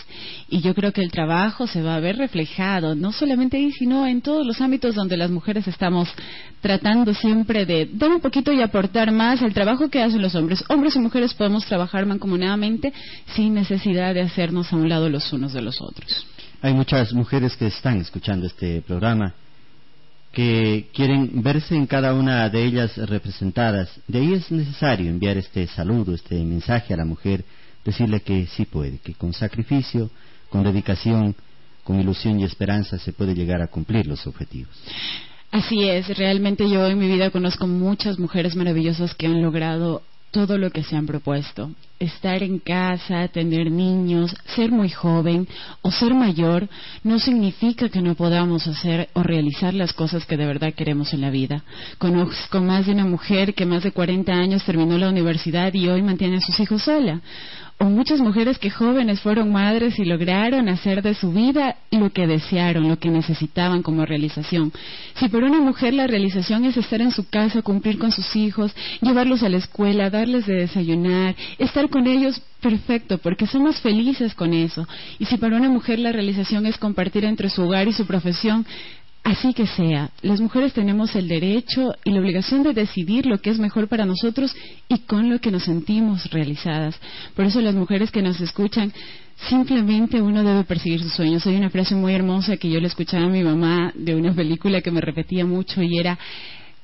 Y 0.49 0.61
yo 0.61 0.75
creo 0.75 0.91
que 0.91 1.01
el 1.01 1.11
trabajo 1.11 1.67
se 1.67 1.81
va 1.81 1.95
a 1.95 1.99
ver 1.99 2.17
reflejado, 2.17 2.95
no 2.95 3.11
solamente 3.11 3.57
ahí, 3.57 3.71
sino 3.71 4.05
en 4.05 4.21
todos 4.21 4.45
los 4.45 4.59
ámbitos 4.59 4.95
donde 4.95 5.17
las 5.17 5.31
mujeres 5.31 5.67
estamos 5.67 6.09
tratando 6.61 7.13
siempre 7.13 7.65
de 7.65 7.85
un 8.17 8.21
poquito 8.21 8.51
y 8.51 8.61
aportar 8.61 9.11
más 9.11 9.41
al 9.41 9.53
trabajo 9.53 9.89
que 9.89 10.01
hacen 10.01 10.21
los 10.21 10.35
hombres. 10.35 10.63
Hombres 10.69 10.95
y 10.95 10.99
mujeres 10.99 11.33
podemos 11.33 11.65
trabajar 11.65 12.05
mancomunadamente 12.05 12.91
sin 13.35 13.53
necesidad 13.53 14.13
de 14.13 14.21
hacernos 14.21 14.73
a 14.73 14.75
un 14.75 14.89
lado 14.89 15.09
los 15.09 15.31
unos 15.31 15.53
de 15.53 15.61
los 15.61 15.79
otros. 15.81 16.25
Hay 16.61 16.73
muchas 16.73 17.13
mujeres 17.13 17.55
que 17.55 17.67
están 17.67 17.99
escuchando 18.01 18.47
este 18.47 18.81
programa 18.81 19.33
que 20.31 20.87
quieren 20.93 21.41
verse 21.41 21.75
en 21.75 21.85
cada 21.85 22.13
una 22.13 22.49
de 22.49 22.65
ellas 22.65 22.97
representadas. 22.97 23.89
De 24.07 24.19
ahí 24.19 24.33
es 24.33 24.51
necesario 24.51 25.09
enviar 25.09 25.37
este 25.37 25.65
saludo, 25.67 26.13
este 26.13 26.43
mensaje 26.43 26.93
a 26.93 26.97
la 26.97 27.05
mujer, 27.05 27.45
decirle 27.85 28.19
que 28.21 28.47
sí 28.47 28.65
puede, 28.65 28.97
que 28.97 29.13
con 29.13 29.33
sacrificio, 29.33 30.09
con 30.49 30.63
dedicación, 30.63 31.35
con 31.83 31.99
ilusión 31.99 32.39
y 32.39 32.43
esperanza 32.43 32.97
se 32.97 33.13
puede 33.13 33.33
llegar 33.33 33.61
a 33.61 33.67
cumplir 33.67 34.07
los 34.07 34.25
objetivos. 34.27 34.75
Así 35.51 35.87
es, 35.87 36.17
realmente 36.17 36.69
yo 36.69 36.85
en 36.87 36.99
mi 36.99 37.07
vida 37.07 37.29
conozco 37.29 37.67
muchas 37.67 38.19
mujeres 38.19 38.55
maravillosas 38.55 39.15
que 39.15 39.27
han 39.27 39.41
logrado 39.41 40.03
todo 40.31 40.57
lo 40.57 40.71
que 40.71 40.83
se 40.83 40.95
han 40.95 41.05
propuesto. 41.05 41.71
Estar 41.99 42.43
en 42.43 42.59
casa, 42.59 43.27
tener 43.29 43.71
niños, 43.71 44.35
ser 44.55 44.71
muy 44.71 44.89
joven 44.89 45.47
o 45.81 45.91
ser 45.91 46.13
mayor 46.13 46.67
no 47.03 47.17
significa 47.17 47.89
que 47.89 48.01
no 48.01 48.13
podamos 48.13 48.67
hacer 48.67 49.09
o 49.13 49.23
realizar 49.23 49.73
las 49.73 49.93
cosas 49.93 50.25
que 50.25 50.37
de 50.37 50.45
verdad 50.45 50.73
queremos 50.73 51.13
en 51.13 51.21
la 51.21 51.31
vida. 51.31 51.63
Conozco 51.97 52.59
más 52.59 52.85
de 52.85 52.91
una 52.91 53.05
mujer 53.05 53.55
que 53.55 53.65
más 53.65 53.83
de 53.83 53.93
40 53.93 54.31
años 54.31 54.63
terminó 54.65 54.97
la 54.97 55.09
universidad 55.09 55.73
y 55.73 55.87
hoy 55.87 56.01
mantiene 56.03 56.37
a 56.37 56.41
sus 56.41 56.59
hijos 56.59 56.83
sola 56.83 57.21
o 57.79 57.85
muchas 57.85 58.19
mujeres 58.19 58.57
que 58.57 58.71
jóvenes 58.71 59.21
fueron 59.21 59.51
madres 59.51 59.99
y 59.99 60.05
lograron 60.05 60.67
hacer 60.67 61.03
de 61.03 61.13
su 61.13 61.31
vida 61.31 61.75
lo 61.91 62.11
que 62.11 62.25
desearon, 62.25 62.89
lo 62.89 62.97
que 62.97 63.09
necesitaban 63.09 63.83
como 63.83 64.03
realización. 64.03 64.73
Si 65.15 65.29
por 65.29 65.43
una 65.43 65.59
mujer 65.59 65.93
la 65.93 66.07
realización 66.07 66.65
es 66.65 66.75
estar 66.75 67.01
en 67.01 67.11
su 67.11 67.29
casa, 67.29 67.61
cumplir 67.61 67.99
con 67.99 68.11
sus 68.11 68.35
hijos, 68.35 68.75
llevarlos 69.01 69.43
a 69.43 69.49
la 69.49 69.57
escuela, 69.57 70.09
darles 70.09 70.47
de 70.47 70.55
desayunar, 70.55 71.35
estar 71.59 71.87
con 71.89 72.07
ellos, 72.07 72.41
perfecto, 72.61 73.19
porque 73.19 73.45
somos 73.45 73.79
felices 73.79 74.33
con 74.33 74.53
eso. 74.53 74.87
Y 75.19 75.25
si 75.25 75.37
para 75.37 75.57
una 75.57 75.69
mujer 75.69 75.99
la 75.99 76.11
realización 76.11 76.65
es 76.65 76.77
compartir 76.77 77.25
entre 77.25 77.49
su 77.51 77.61
hogar 77.61 77.87
y 77.87 77.93
su 77.93 78.07
profesión, 78.07 78.65
Así 79.27 79.53
que 79.53 79.67
sea, 79.67 80.09
las 80.21 80.39
mujeres 80.39 80.71
tenemos 80.71 81.13
el 81.13 81.27
derecho 81.27 81.93
y 82.05 82.11
la 82.11 82.21
obligación 82.21 82.63
de 82.63 82.71
decidir 82.71 83.25
lo 83.25 83.39
que 83.39 83.49
es 83.49 83.59
mejor 83.59 83.89
para 83.89 84.05
nosotros 84.05 84.55
y 84.87 84.99
con 84.99 85.29
lo 85.29 85.41
que 85.41 85.51
nos 85.51 85.63
sentimos 85.63 86.31
realizadas. 86.31 86.97
Por 87.35 87.43
eso 87.43 87.59
las 87.59 87.75
mujeres 87.75 88.09
que 88.09 88.21
nos 88.21 88.39
escuchan, 88.39 88.93
simplemente 89.49 90.21
uno 90.21 90.45
debe 90.45 90.63
perseguir 90.63 91.01
sus 91.01 91.11
sueños. 91.11 91.45
Hay 91.45 91.57
una 91.57 91.69
frase 91.69 91.93
muy 91.93 92.13
hermosa 92.13 92.55
que 92.55 92.69
yo 92.69 92.79
le 92.79 92.87
escuchaba 92.87 93.25
a 93.25 93.29
mi 93.29 93.43
mamá 93.43 93.91
de 93.95 94.15
una 94.15 94.33
película 94.33 94.79
que 94.79 94.91
me 94.91 95.01
repetía 95.01 95.45
mucho 95.45 95.83
y 95.83 95.99
era 95.99 96.17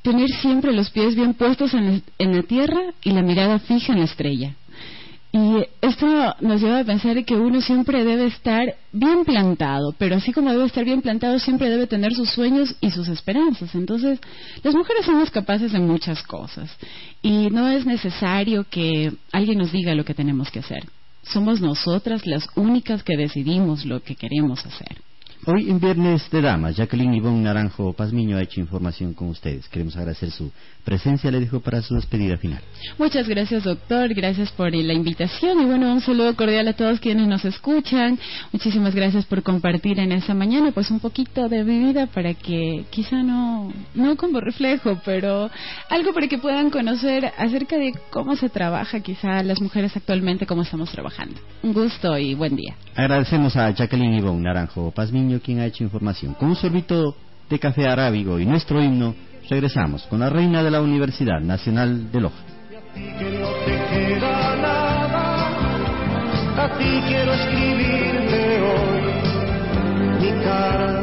tener 0.01 0.29
siempre 0.41 0.73
los 0.73 0.89
pies 0.89 1.15
bien 1.15 1.35
puestos 1.35 1.73
en 1.73 2.03
la 2.19 2.43
tierra 2.43 2.93
y 3.05 3.11
la 3.11 3.21
mirada 3.21 3.59
fija 3.59 3.93
en 3.93 3.99
la 3.99 4.05
estrella. 4.05 4.53
Y 5.35 5.65
esto 5.81 6.05
nos 6.41 6.61
lleva 6.61 6.81
a 6.81 6.83
pensar 6.83 7.25
que 7.25 7.33
uno 7.33 7.59
siempre 7.59 8.03
debe 8.03 8.27
estar 8.27 8.75
bien 8.91 9.25
plantado, 9.25 9.95
pero 9.97 10.15
así 10.15 10.31
como 10.31 10.51
debe 10.51 10.65
estar 10.65 10.85
bien 10.85 11.01
plantado, 11.01 11.39
siempre 11.39 11.71
debe 11.71 11.87
tener 11.87 12.13
sus 12.13 12.29
sueños 12.29 12.75
y 12.81 12.91
sus 12.91 13.07
esperanzas. 13.07 13.73
Entonces, 13.73 14.19
las 14.61 14.75
mujeres 14.75 15.07
somos 15.07 15.31
capaces 15.31 15.71
de 15.71 15.79
muchas 15.79 16.21
cosas 16.21 16.69
y 17.23 17.49
no 17.49 17.67
es 17.67 17.83
necesario 17.83 18.63
que 18.69 19.11
alguien 19.31 19.57
nos 19.57 19.71
diga 19.71 19.95
lo 19.95 20.05
que 20.05 20.13
tenemos 20.13 20.51
que 20.51 20.59
hacer. 20.59 20.85
somos 21.23 21.61
nosotras 21.61 22.27
las 22.27 22.47
únicas 22.55 23.01
que 23.01 23.17
decidimos 23.17 23.85
lo 23.85 24.03
que 24.03 24.15
queremos 24.15 24.63
hacer. 24.65 24.97
Hoy 25.45 25.69
en 25.69 25.77
Viernes 25.77 26.29
de 26.31 26.41
Damas, 26.41 26.77
Jacqueline 26.77 27.15
Ivonne 27.15 27.41
Naranjo 27.41 27.91
Pazmiño 27.91 28.37
ha 28.37 28.41
hecho 28.43 28.61
información 28.61 29.13
con 29.13 29.27
ustedes. 29.27 29.67
Queremos 29.67 29.93
agradecer 29.97 30.31
su 30.31 30.49
presencia, 30.85 31.29
le 31.31 31.41
dejo 31.41 31.59
para 31.59 31.81
su 31.81 31.95
despedida 31.95 32.37
final. 32.37 32.61
Muchas 32.97 33.27
gracias, 33.27 33.65
doctor. 33.65 34.13
Gracias 34.13 34.53
por 34.53 34.73
la 34.73 34.93
invitación 34.93 35.61
y 35.61 35.65
bueno, 35.65 35.91
un 35.91 35.99
saludo 35.99 36.33
cordial 36.37 36.69
a 36.69 36.73
todos 36.73 37.01
quienes 37.01 37.27
nos 37.27 37.43
escuchan. 37.43 38.17
Muchísimas 38.53 38.95
gracias 38.95 39.25
por 39.25 39.43
compartir 39.43 39.99
en 39.99 40.13
esta 40.13 40.33
mañana 40.33 40.71
pues 40.71 40.89
un 40.91 41.01
poquito 41.01 41.49
de 41.49 41.65
mi 41.65 41.87
vida 41.87 42.07
para 42.07 42.33
que 42.33 42.85
quizá 42.89 43.21
no, 43.21 43.73
no 43.95 44.15
como 44.15 44.39
reflejo, 44.39 45.01
pero 45.03 45.49
algo 45.89 46.13
para 46.13 46.29
que 46.29 46.37
puedan 46.37 46.69
conocer 46.69 47.33
acerca 47.37 47.77
de 47.77 47.91
cómo 48.11 48.37
se 48.37 48.47
trabaja 48.47 49.01
quizá 49.01 49.43
las 49.43 49.59
mujeres 49.59 49.93
actualmente, 49.97 50.45
cómo 50.45 50.61
estamos 50.61 50.89
trabajando. 50.89 51.35
Un 51.63 51.73
gusto 51.73 52.17
y 52.17 52.33
buen 52.33 52.55
día. 52.55 52.75
Agradecemos 52.95 53.57
a 53.57 53.71
Jacqueline 53.71 54.13
Ivonne 54.13 54.43
Naranjo 54.43 54.91
Pazmiño 54.91 55.32
quien 55.41 55.59
ha 55.59 55.65
hecho 55.65 55.83
información. 55.83 56.33
Con 56.33 56.49
un 56.49 56.55
sorbito 56.55 57.15
de 57.49 57.59
café 57.59 57.87
arábigo 57.87 58.39
y 58.39 58.45
nuestro 58.45 58.81
himno, 58.81 59.15
regresamos 59.49 60.03
con 60.07 60.19
la 60.19 60.29
reina 60.29 60.63
de 60.63 60.71
la 60.71 60.81
Universidad 60.81 61.39
Nacional 61.41 62.11
de 62.11 62.21
Loja. 62.21 62.43
A 66.55 66.77
ti 66.77 67.01
quiero 67.07 67.33
escribirte 67.33 68.61
hoy 68.61 69.01
mi 70.21 70.43
carta 70.43 71.02